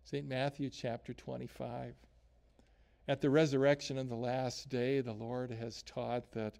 St. 0.05 0.27
Matthew 0.27 0.69
chapter 0.69 1.13
25. 1.13 1.95
At 3.07 3.21
the 3.21 3.29
resurrection 3.29 3.97
of 3.97 4.09
the 4.09 4.15
last 4.15 4.69
day, 4.69 5.01
the 5.01 5.13
Lord 5.13 5.51
has 5.51 5.83
taught 5.83 6.31
that 6.31 6.57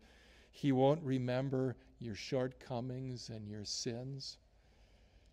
He 0.51 0.71
won't 0.71 1.01
remember 1.03 1.75
your 1.99 2.15
shortcomings 2.15 3.29
and 3.29 3.47
your 3.47 3.65
sins. 3.65 4.37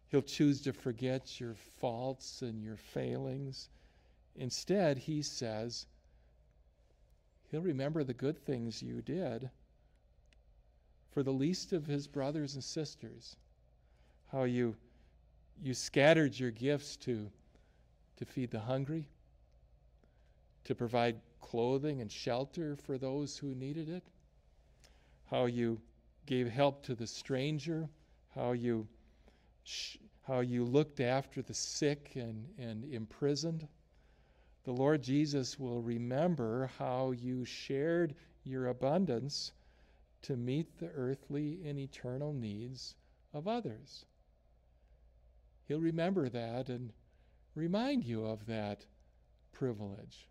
He'll 0.09 0.23
choose 0.23 0.61
to 0.63 0.73
forget 0.73 1.41
your 1.41 1.55
faults 1.55 2.43
and 2.43 2.63
your 2.63 2.77
failings. 2.77 3.69
Instead, 4.37 4.99
He 4.99 5.23
says, 5.23 5.87
He'll 7.51 7.61
remember 7.61 8.03
the 8.03 8.15
good 8.15 8.39
things 8.39 8.83
you 8.83 9.03
did 9.03 9.51
for 11.11 11.23
the 11.23 11.33
least 11.33 11.73
of 11.73 11.87
His 11.87 12.07
brothers 12.07 12.55
and 12.55 12.65
sisters. 12.65 13.37
How 14.31 14.45
you, 14.45 14.77
you 15.63 15.75
scattered 15.75 16.39
your 16.39 16.51
gifts 16.51 16.97
to, 16.99 17.31
to 18.17 18.25
feed 18.25 18.51
the 18.51 18.61
hungry 18.61 19.09
to 20.65 20.75
provide 20.75 21.21
clothing 21.41 22.01
and 22.01 22.11
shelter 22.11 22.77
for 22.77 22.99
those 22.99 23.37
who 23.37 23.55
needed 23.55 23.89
it, 23.89 24.05
how 25.31 25.47
you 25.47 25.81
gave 26.27 26.49
help 26.49 26.83
to 26.85 26.95
the 26.95 27.07
stranger, 27.07 27.89
how 28.35 28.53
you, 28.53 28.87
sh- 29.65 29.97
how 30.27 30.41
you 30.41 30.65
looked 30.65 31.01
after 31.01 31.43
the 31.43 31.55
sick 31.55 32.13
and, 32.15 32.47
and 32.59 32.85
imprisoned. 32.85 33.67
The 34.65 34.73
Lord 34.73 35.03
Jesus 35.03 35.59
will 35.59 35.83
remember 35.83 36.71
how 36.79 37.11
you 37.11 37.45
shared 37.45 38.15
your 38.45 38.69
abundance 38.69 39.53
to 40.23 40.37
meet 40.37 40.79
the 40.79 40.89
earthly 40.89 41.61
and 41.65 41.79
eternal 41.79 42.33
needs 42.33 42.95
of 43.35 43.49
others. 43.49 44.05
He'll 45.67 45.81
remember 45.81 46.29
that 46.29 46.69
and 46.69 46.93
remind 47.55 48.05
you 48.05 48.25
of 48.27 48.47
that 48.47 48.87
privilege. 49.53 50.29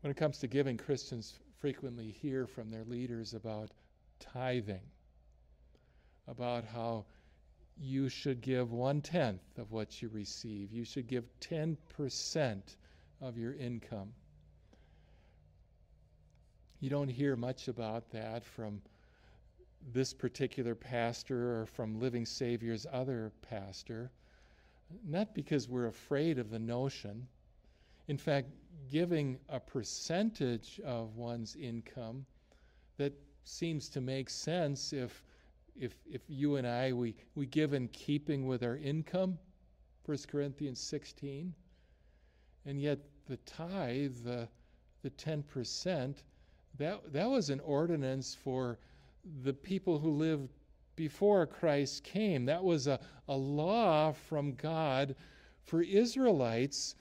When 0.00 0.10
it 0.10 0.16
comes 0.16 0.38
to 0.38 0.46
giving, 0.46 0.76
Christians 0.76 1.38
frequently 1.58 2.10
hear 2.10 2.46
from 2.46 2.70
their 2.70 2.84
leaders 2.84 3.32
about 3.32 3.70
tithing, 4.20 4.90
about 6.28 6.64
how 6.64 7.06
you 7.78 8.08
should 8.08 8.40
give 8.40 8.72
one 8.72 9.00
tenth 9.00 9.58
of 9.58 9.72
what 9.72 10.00
you 10.00 10.08
receive. 10.08 10.72
You 10.72 10.84
should 10.84 11.06
give 11.06 11.24
10% 11.40 12.60
of 13.20 13.36
your 13.36 13.54
income. 13.54 14.12
You 16.80 16.90
don't 16.90 17.08
hear 17.08 17.36
much 17.36 17.68
about 17.68 18.10
that 18.10 18.44
from 18.44 18.80
this 19.92 20.12
particular 20.12 20.74
pastor 20.74 21.60
or 21.60 21.66
from 21.66 22.00
Living 22.00 22.24
Savior's 22.24 22.86
other 22.92 23.32
pastor, 23.42 24.10
not 25.06 25.34
because 25.34 25.68
we're 25.68 25.86
afraid 25.86 26.38
of 26.38 26.50
the 26.50 26.58
notion. 26.58 27.26
In 28.08 28.18
fact, 28.18 28.48
giving 28.90 29.38
a 29.48 29.60
percentage 29.60 30.80
of 30.84 31.16
one's 31.16 31.56
income 31.56 32.26
that 32.98 33.12
seems 33.44 33.88
to 33.90 34.00
make 34.00 34.28
sense 34.30 34.92
if 34.92 35.22
if 35.78 35.94
if 36.10 36.22
you 36.28 36.56
and 36.56 36.66
I 36.66 36.92
we 36.92 37.14
we 37.34 37.46
give 37.46 37.72
in 37.72 37.88
keeping 37.88 38.46
with 38.46 38.62
our 38.62 38.76
income 38.76 39.38
1 40.04 40.18
Corinthians 40.28 40.80
16 40.80 41.54
and 42.64 42.80
yet 42.80 42.98
the 43.28 43.36
tithe 43.38 44.16
the 44.24 44.48
the 45.02 45.10
10% 45.10 46.14
that 46.78 47.12
that 47.12 47.28
was 47.28 47.50
an 47.50 47.60
ordinance 47.60 48.34
for 48.34 48.78
the 49.42 49.52
people 49.52 49.98
who 49.98 50.10
lived 50.10 50.50
before 50.94 51.46
Christ 51.46 52.04
came 52.04 52.44
that 52.46 52.62
was 52.62 52.86
a, 52.86 52.98
a 53.28 53.36
law 53.36 54.12
from 54.12 54.54
God 54.54 55.14
for 55.64 55.82
Israelites 55.82 56.94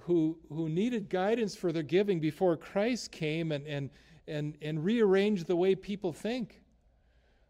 who, 0.00 0.38
who 0.48 0.68
needed 0.68 1.08
guidance 1.08 1.54
for 1.54 1.72
their 1.72 1.82
giving 1.82 2.20
before 2.20 2.56
Christ 2.56 3.12
came 3.12 3.52
and, 3.52 3.66
and, 3.66 3.90
and, 4.26 4.56
and 4.62 4.84
rearranged 4.84 5.46
the 5.46 5.56
way 5.56 5.74
people 5.74 6.12
think. 6.12 6.61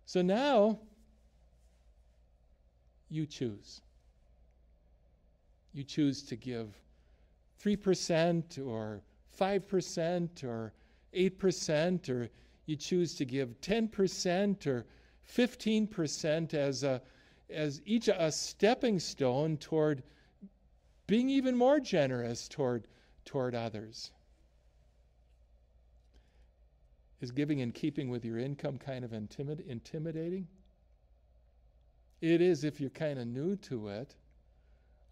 So 0.04 0.22
now, 0.22 0.80
you 3.08 3.26
choose. 3.26 3.80
You 5.72 5.84
choose 5.84 6.22
to 6.24 6.36
give 6.36 6.74
3% 7.62 8.66
or 8.66 9.02
5% 9.38 10.44
or 10.44 10.72
8%, 11.14 12.08
or 12.08 12.30
you 12.66 12.76
choose 12.76 13.14
to 13.14 13.24
give 13.24 13.60
10% 13.60 14.66
or 14.66 14.86
15% 15.36 16.54
as, 16.54 16.82
a, 16.82 17.00
as 17.50 17.80
each 17.84 18.08
a 18.08 18.32
stepping 18.32 18.98
stone 18.98 19.56
toward 19.56 20.02
being 21.06 21.28
even 21.28 21.56
more 21.56 21.80
generous 21.80 22.48
toward, 22.48 22.88
toward 23.24 23.54
others. 23.54 24.10
Is 27.22 27.30
giving 27.30 27.60
in 27.60 27.70
keeping 27.70 28.10
with 28.10 28.24
your 28.24 28.38
income 28.38 28.78
kind 28.78 29.04
of 29.04 29.12
intimid- 29.12 29.64
intimidating? 29.68 30.48
It 32.20 32.40
is 32.40 32.64
if 32.64 32.80
you're 32.80 32.90
kind 32.90 33.16
of 33.16 33.28
new 33.28 33.54
to 33.56 33.88
it. 33.88 34.16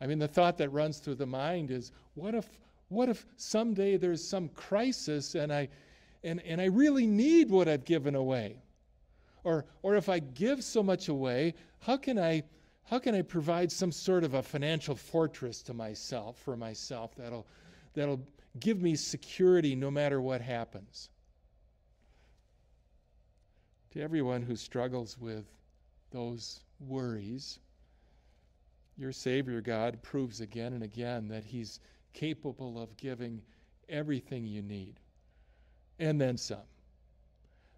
I 0.01 0.09
mean, 0.09 0.18
the 0.18 0.27
thought 0.27 0.59
that 0.59 0.70
runs 0.70 0.99
through 0.99 1.14
the 1.14 1.27
mind 1.27 1.70
is 1.70 1.92
what 2.14 2.35
if, 2.35 2.59
what 2.88 3.09
if 3.09 3.25
someday 3.37 3.96
there's 3.96 4.27
some 4.27 4.49
crisis 4.49 5.37
and 5.37 5.53
I, 5.53 5.68
and, 6.25 6.42
and 6.42 6.61
I 6.61 6.64
really 6.64 7.07
need 7.07 7.49
what 7.49 7.68
I've 7.68 7.85
given 7.85 8.16
away? 8.16 8.57
Or, 9.44 9.66
or 9.83 9.94
if 9.94 10.09
I 10.09 10.18
give 10.18 10.64
so 10.64 10.83
much 10.83 11.09
away, 11.09 11.55
how 11.79 11.96
can, 11.96 12.18
I, 12.18 12.42
how 12.83 12.99
can 12.99 13.14
I 13.14 13.23
provide 13.23 13.70
some 13.70 13.92
sort 13.92 14.25
of 14.25 14.35
a 14.35 14.42
financial 14.42 14.96
fortress 14.96 15.62
to 15.62 15.75
myself, 15.75 16.38
for 16.38 16.57
myself, 16.57 17.14
that'll, 17.14 17.46
that'll 17.94 18.20
give 18.59 18.83
me 18.83 18.96
security 18.96 19.77
no 19.77 19.92
matter 19.92 20.20
what 20.20 20.40
happens? 20.40 21.09
To 23.92 24.00
everyone 24.00 24.42
who 24.42 24.55
struggles 24.55 25.18
with 25.18 25.46
those 26.12 26.61
worries, 26.79 27.59
your 28.96 29.11
Savior 29.11 29.61
God 29.61 30.00
proves 30.03 30.40
again 30.40 30.74
and 30.74 30.83
again 30.83 31.26
that 31.29 31.44
He's 31.44 31.81
capable 32.12 32.81
of 32.81 32.96
giving 32.96 33.42
everything 33.88 34.46
you 34.46 34.62
need 34.62 35.00
and 35.98 36.20
then 36.20 36.37
some. 36.37 36.59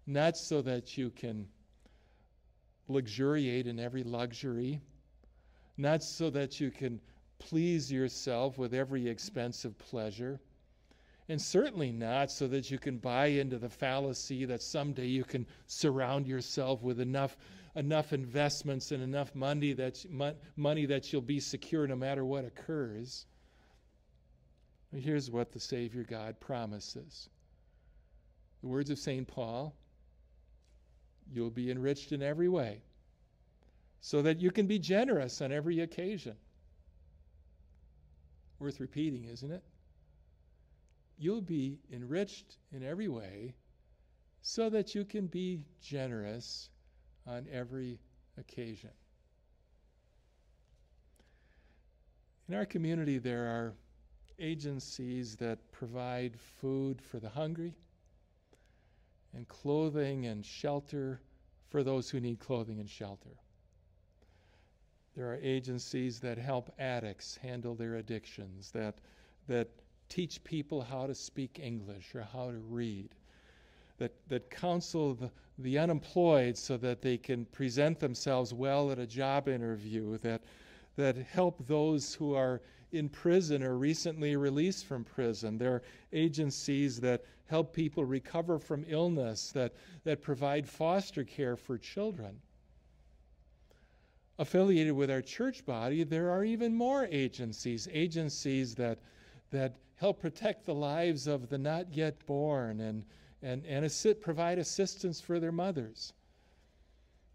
Not 0.05 0.37
so 0.37 0.61
that 0.61 0.97
you 0.97 1.09
can 1.09 1.47
luxuriate 2.87 3.65
in 3.67 3.79
every 3.79 4.03
luxury, 4.03 4.81
not 5.77 6.03
so 6.03 6.29
that 6.29 6.59
you 6.59 6.69
can 6.69 6.99
please 7.39 7.91
yourself 7.91 8.57
with 8.57 8.73
every 8.73 9.07
expensive 9.07 9.77
pleasure 9.79 10.39
and 11.29 11.41
certainly 11.41 11.91
not 11.91 12.31
so 12.31 12.47
that 12.47 12.69
you 12.69 12.77
can 12.77 12.97
buy 12.97 13.27
into 13.27 13.57
the 13.57 13.69
fallacy 13.69 14.45
that 14.45 14.61
someday 14.61 15.07
you 15.07 15.23
can 15.23 15.45
surround 15.67 16.27
yourself 16.27 16.81
with 16.81 16.99
enough 16.99 17.37
enough 17.75 18.13
investments 18.13 18.91
and 18.91 19.01
enough 19.01 19.33
money 19.33 19.73
that 19.73 20.05
money 20.55 20.85
that 20.85 21.11
you'll 21.11 21.21
be 21.21 21.39
secure 21.39 21.87
no 21.87 21.95
matter 21.95 22.23
what 22.23 22.45
occurs. 22.45 23.25
Here's 24.95 25.31
what 25.31 25.51
the 25.51 25.59
Savior 25.59 26.03
God 26.03 26.39
promises. 26.39 27.29
The 28.61 28.67
words 28.67 28.91
of 28.91 28.99
St. 28.99 29.27
Paul 29.27 29.75
you'll 31.31 31.49
be 31.49 31.71
enriched 31.71 32.11
in 32.11 32.21
every 32.21 32.49
way 32.49 32.81
so 34.01 34.21
that 34.21 34.39
you 34.39 34.51
can 34.51 34.67
be 34.67 34.77
generous 34.77 35.41
on 35.41 35.51
every 35.51 35.79
occasion. 35.79 36.35
Worth 38.59 38.79
repeating, 38.79 39.25
isn't 39.25 39.51
it? 39.51 39.63
You'll 41.23 41.41
be 41.41 41.79
enriched 41.91 42.57
in 42.73 42.83
every 42.83 43.07
way 43.07 43.53
so 44.41 44.69
that 44.69 44.93
you 44.93 45.05
can 45.05 45.25
be 45.27 45.61
generous 45.81 46.69
on 47.25 47.47
every 47.49 47.97
occasion. 48.37 48.89
In 52.49 52.55
our 52.55 52.65
community, 52.65 53.19
there 53.19 53.45
are 53.45 53.73
agencies 54.37 55.37
that 55.37 55.71
provide 55.71 56.37
food 56.59 57.01
for 57.01 57.19
the 57.19 57.29
hungry 57.29 57.73
and 59.33 59.47
clothing 59.47 60.25
and 60.25 60.45
shelter 60.45 61.21
for 61.69 61.83
those 61.83 62.09
who 62.09 62.19
need 62.19 62.39
clothing 62.39 62.79
and 62.79 62.89
shelter. 62.89 63.37
There 65.15 65.31
are 65.31 65.39
agencies 65.41 66.19
that 66.19 66.37
help 66.37 66.69
addicts 66.77 67.37
handle 67.37 67.75
their 67.75 67.95
addictions, 67.95 68.71
that, 68.71 68.95
that 69.47 69.69
teach 70.09 70.43
people 70.43 70.81
how 70.81 71.07
to 71.07 71.15
speak 71.15 71.59
English 71.61 72.13
or 72.15 72.21
how 72.21 72.51
to 72.51 72.57
read, 72.57 73.09
that, 73.97 74.11
that 74.27 74.49
counsel 74.49 75.13
the, 75.13 75.31
the 75.59 75.77
unemployed 75.77 76.57
so 76.57 76.77
that 76.77 77.01
they 77.01 77.17
can 77.17 77.45
present 77.45 77.99
themselves 77.99 78.53
well 78.53 78.91
at 78.91 78.99
a 78.99 79.07
job 79.07 79.47
interview, 79.47 80.17
that, 80.19 80.41
that 80.95 81.15
help 81.15 81.65
those 81.67 82.13
who 82.13 82.35
are 82.35 82.61
in 82.91 83.09
prison 83.09 83.63
or 83.63 83.77
recently 83.77 84.35
released 84.35 84.85
from 84.85 85.03
prison. 85.03 85.57
There 85.57 85.73
are 85.73 85.83
agencies 86.11 86.99
that 87.01 87.23
help 87.47 87.73
people 87.73 88.05
recover 88.05 88.59
from 88.59 88.85
illness, 88.87 89.51
that, 89.51 89.73
that 90.03 90.21
provide 90.21 90.67
foster 90.67 91.23
care 91.23 91.55
for 91.55 91.77
children. 91.77 92.39
Affiliated 94.39 94.93
with 94.93 95.11
our 95.11 95.21
church 95.21 95.65
body, 95.65 96.03
there 96.03 96.31
are 96.31 96.43
even 96.43 96.73
more 96.73 97.07
agencies, 97.11 97.87
agencies 97.91 98.73
that, 98.75 98.99
that 99.51 99.75
help 99.95 100.19
protect 100.19 100.65
the 100.65 100.73
lives 100.73 101.27
of 101.27 101.49
the 101.49 101.57
not 101.57 101.93
yet 101.93 102.25
born 102.25 102.79
and, 102.81 103.05
and, 103.41 103.65
and 103.65 103.85
assi- 103.85 104.19
provide 104.19 104.59
assistance 104.59 105.21
for 105.21 105.39
their 105.39 105.51
mothers. 105.51 106.13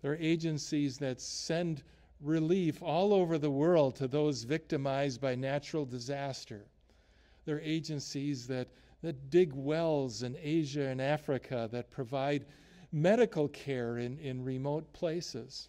There 0.02 0.12
are 0.12 0.18
agencies 0.20 0.98
that 0.98 1.20
send 1.20 1.82
relief 2.20 2.82
all 2.82 3.12
over 3.12 3.38
the 3.38 3.50
world 3.50 3.96
to 3.96 4.08
those 4.08 4.42
victimized 4.42 5.20
by 5.20 5.34
natural 5.34 5.84
disaster. 5.84 6.66
There 7.44 7.56
are 7.56 7.60
agencies 7.60 8.46
that, 8.48 8.68
that 9.02 9.30
dig 9.30 9.52
wells 9.52 10.22
in 10.22 10.36
Asia 10.40 10.86
and 10.86 11.00
Africa 11.00 11.68
that 11.72 11.90
provide 11.90 12.46
medical 12.92 13.48
care 13.48 13.98
in, 13.98 14.18
in 14.18 14.44
remote 14.44 14.92
places. 14.92 15.68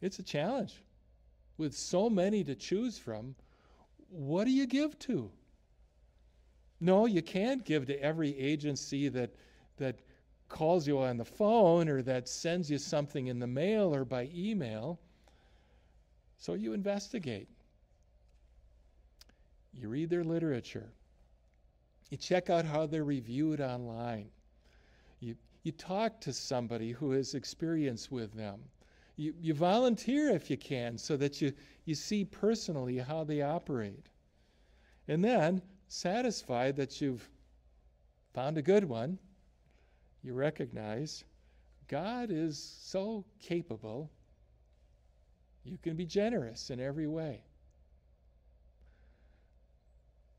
It's 0.00 0.18
a 0.18 0.22
challenge. 0.22 0.82
With 1.58 1.74
so 1.74 2.10
many 2.10 2.44
to 2.44 2.54
choose 2.54 2.98
from, 2.98 3.34
what 4.08 4.44
do 4.44 4.50
you 4.50 4.66
give 4.66 4.98
to? 5.00 5.30
No, 6.80 7.06
you 7.06 7.22
can't 7.22 7.64
give 7.64 7.86
to 7.86 8.00
every 8.02 8.38
agency 8.38 9.08
that, 9.08 9.34
that 9.78 10.00
calls 10.48 10.86
you 10.86 10.98
on 10.98 11.16
the 11.16 11.24
phone 11.24 11.88
or 11.88 12.02
that 12.02 12.28
sends 12.28 12.70
you 12.70 12.78
something 12.78 13.26
in 13.28 13.38
the 13.38 13.46
mail 13.46 13.94
or 13.94 14.04
by 14.04 14.28
email. 14.34 15.00
So 16.38 16.54
you 16.54 16.72
investigate. 16.72 17.48
You 19.72 19.88
read 19.88 20.10
their 20.10 20.24
literature. 20.24 20.90
You 22.10 22.16
check 22.16 22.50
out 22.50 22.64
how 22.64 22.86
they're 22.86 23.04
reviewed 23.04 23.60
online. 23.60 24.30
You, 25.20 25.34
you 25.64 25.72
talk 25.72 26.20
to 26.20 26.32
somebody 26.32 26.92
who 26.92 27.10
has 27.12 27.34
experience 27.34 28.10
with 28.10 28.32
them. 28.32 28.60
You, 29.16 29.34
you 29.40 29.54
volunteer 29.54 30.30
if 30.30 30.50
you 30.50 30.56
can 30.56 30.98
so 30.98 31.16
that 31.16 31.40
you, 31.40 31.52
you 31.84 31.94
see 31.94 32.24
personally 32.24 32.98
how 32.98 33.24
they 33.24 33.42
operate. 33.42 34.06
And 35.08 35.24
then, 35.24 35.62
satisfied 35.88 36.76
that 36.76 37.00
you've 37.00 37.28
found 38.34 38.58
a 38.58 38.62
good 38.62 38.84
one, 38.84 39.18
you 40.22 40.34
recognize 40.34 41.24
God 41.88 42.30
is 42.30 42.58
so 42.82 43.24
capable, 43.40 44.10
you 45.64 45.78
can 45.78 45.96
be 45.96 46.04
generous 46.04 46.70
in 46.70 46.80
every 46.80 47.06
way. 47.06 47.42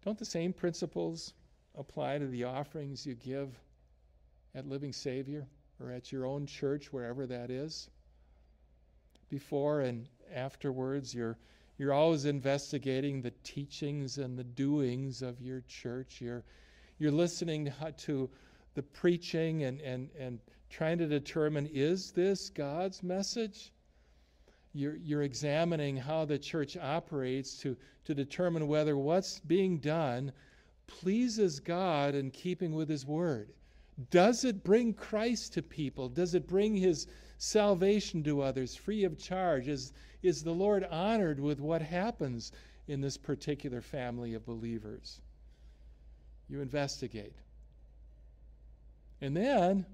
Don't 0.03 0.17
the 0.17 0.25
same 0.25 0.53
principles 0.53 1.33
apply 1.75 2.17
to 2.19 2.27
the 2.27 2.43
offerings 2.43 3.05
you 3.05 3.15
give 3.15 3.49
at 4.55 4.67
Living 4.67 4.93
Savior 4.93 5.47
or 5.79 5.91
at 5.91 6.11
your 6.11 6.25
own 6.25 6.45
church, 6.45 6.93
wherever 6.93 7.25
that 7.25 7.49
is? 7.49 7.89
Before 9.29 9.81
and 9.81 10.07
afterwards. 10.33 11.13
You're, 11.13 11.37
you're 11.77 11.93
always 11.93 12.25
investigating 12.25 13.21
the 13.21 13.33
teachings 13.43 14.17
and 14.17 14.37
the 14.37 14.43
doings 14.43 15.21
of 15.21 15.41
your 15.41 15.61
church. 15.67 16.21
You're, 16.21 16.43
you're 16.99 17.11
listening 17.11 17.71
to 17.97 18.29
the 18.73 18.83
preaching 18.83 19.63
and, 19.63 19.81
and, 19.81 20.09
and 20.19 20.39
trying 20.69 20.97
to 20.99 21.07
determine 21.07 21.67
is 21.67 22.11
this 22.11 22.49
God's 22.49 23.03
message? 23.03 23.71
You're, 24.73 24.97
you're 24.97 25.23
examining 25.23 25.97
how 25.97 26.25
the 26.25 26.37
church 26.37 26.77
operates 26.77 27.57
to, 27.61 27.75
to 28.05 28.13
determine 28.13 28.67
whether 28.67 28.97
what's 28.97 29.39
being 29.39 29.79
done 29.79 30.31
pleases 30.85 31.59
God 31.59 32.15
in 32.15 32.31
keeping 32.31 32.73
with 32.73 32.89
His 32.89 33.05
Word. 33.05 33.49
Does 34.11 34.45
it 34.45 34.63
bring 34.63 34.93
Christ 34.93 35.53
to 35.53 35.63
people? 35.63 36.07
Does 36.09 36.35
it 36.35 36.47
bring 36.47 36.75
His 36.75 37.07
salvation 37.37 38.23
to 38.23 38.41
others 38.41 38.75
free 38.75 39.03
of 39.03 39.17
charge? 39.17 39.67
Is, 39.67 39.93
is 40.21 40.43
the 40.43 40.51
Lord 40.51 40.83
honored 40.85 41.39
with 41.39 41.59
what 41.59 41.81
happens 41.81 42.51
in 42.87 43.01
this 43.01 43.17
particular 43.17 43.81
family 43.81 44.33
of 44.33 44.45
believers? 44.45 45.21
You 46.47 46.61
investigate. 46.61 47.35
And 49.21 49.35
then, 49.35 49.85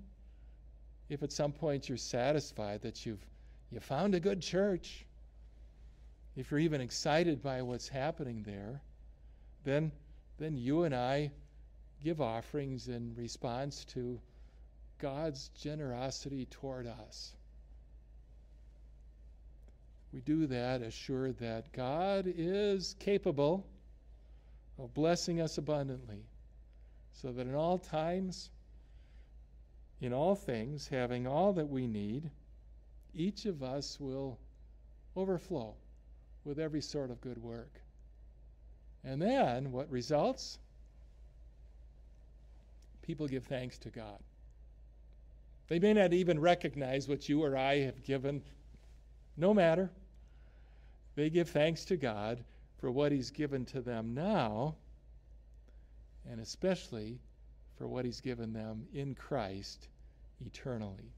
if 1.09 1.23
at 1.23 1.31
some 1.31 1.53
point 1.53 1.87
you're 1.87 1.97
satisfied 1.97 2.81
that 2.81 3.05
you've 3.05 3.25
you 3.71 3.79
found 3.79 4.13
a 4.13 4.19
good 4.19 4.41
church, 4.41 5.05
if 6.35 6.51
you're 6.51 6.59
even 6.59 6.81
excited 6.81 7.41
by 7.41 7.61
what's 7.61 7.87
happening 7.87 8.43
there, 8.43 8.81
then 9.63 9.91
then 10.37 10.57
you 10.57 10.83
and 10.83 10.93
I 10.93 11.31
give 12.03 12.21
offerings 12.21 12.87
in 12.87 13.13
response 13.15 13.85
to 13.85 14.19
God's 14.99 15.49
generosity 15.61 16.45
toward 16.45 16.87
us. 16.87 17.33
We 20.11 20.21
do 20.21 20.47
that 20.47 20.81
assured 20.81 21.39
that 21.39 21.71
God 21.73 22.25
is 22.27 22.95
capable 22.99 23.65
of 24.77 24.93
blessing 24.93 25.41
us 25.41 25.57
abundantly, 25.57 26.25
so 27.13 27.31
that 27.31 27.47
in 27.47 27.55
all 27.55 27.79
times 27.79 28.49
in 30.03 30.11
all 30.11 30.35
things, 30.35 30.87
having 30.89 31.25
all 31.25 31.53
that 31.53 31.69
we 31.69 31.87
need, 31.87 32.29
each 33.13 33.45
of 33.45 33.63
us 33.63 33.97
will 34.01 34.37
overflow 35.15 35.75
with 36.43 36.59
every 36.59 36.81
sort 36.81 37.09
of 37.09 37.21
good 37.21 37.37
work. 37.37 37.71
And 39.05 39.21
then 39.21 39.71
what 39.71 39.89
results? 39.89 40.59
People 43.03 43.27
give 43.27 43.43
thanks 43.43 43.77
to 43.79 43.89
God. 43.89 44.17
They 45.67 45.77
may 45.77 45.93
not 45.93 46.13
even 46.13 46.39
recognize 46.39 47.07
what 47.07 47.29
you 47.29 47.43
or 47.43 47.55
I 47.55 47.81
have 47.81 48.03
given. 48.03 48.41
No 49.37 49.53
matter. 49.53 49.91
They 51.15 51.29
give 51.29 51.49
thanks 51.49 51.85
to 51.85 51.97
God 51.97 52.43
for 52.79 52.89
what 52.91 53.11
He's 53.11 53.29
given 53.29 53.65
to 53.65 53.81
them 53.81 54.13
now, 54.13 54.75
and 56.29 56.39
especially 56.39 57.19
for 57.77 57.87
what 57.87 58.03
He's 58.03 58.19
given 58.19 58.51
them 58.51 58.87
in 58.93 59.13
Christ 59.13 59.87
eternally. 60.45 61.13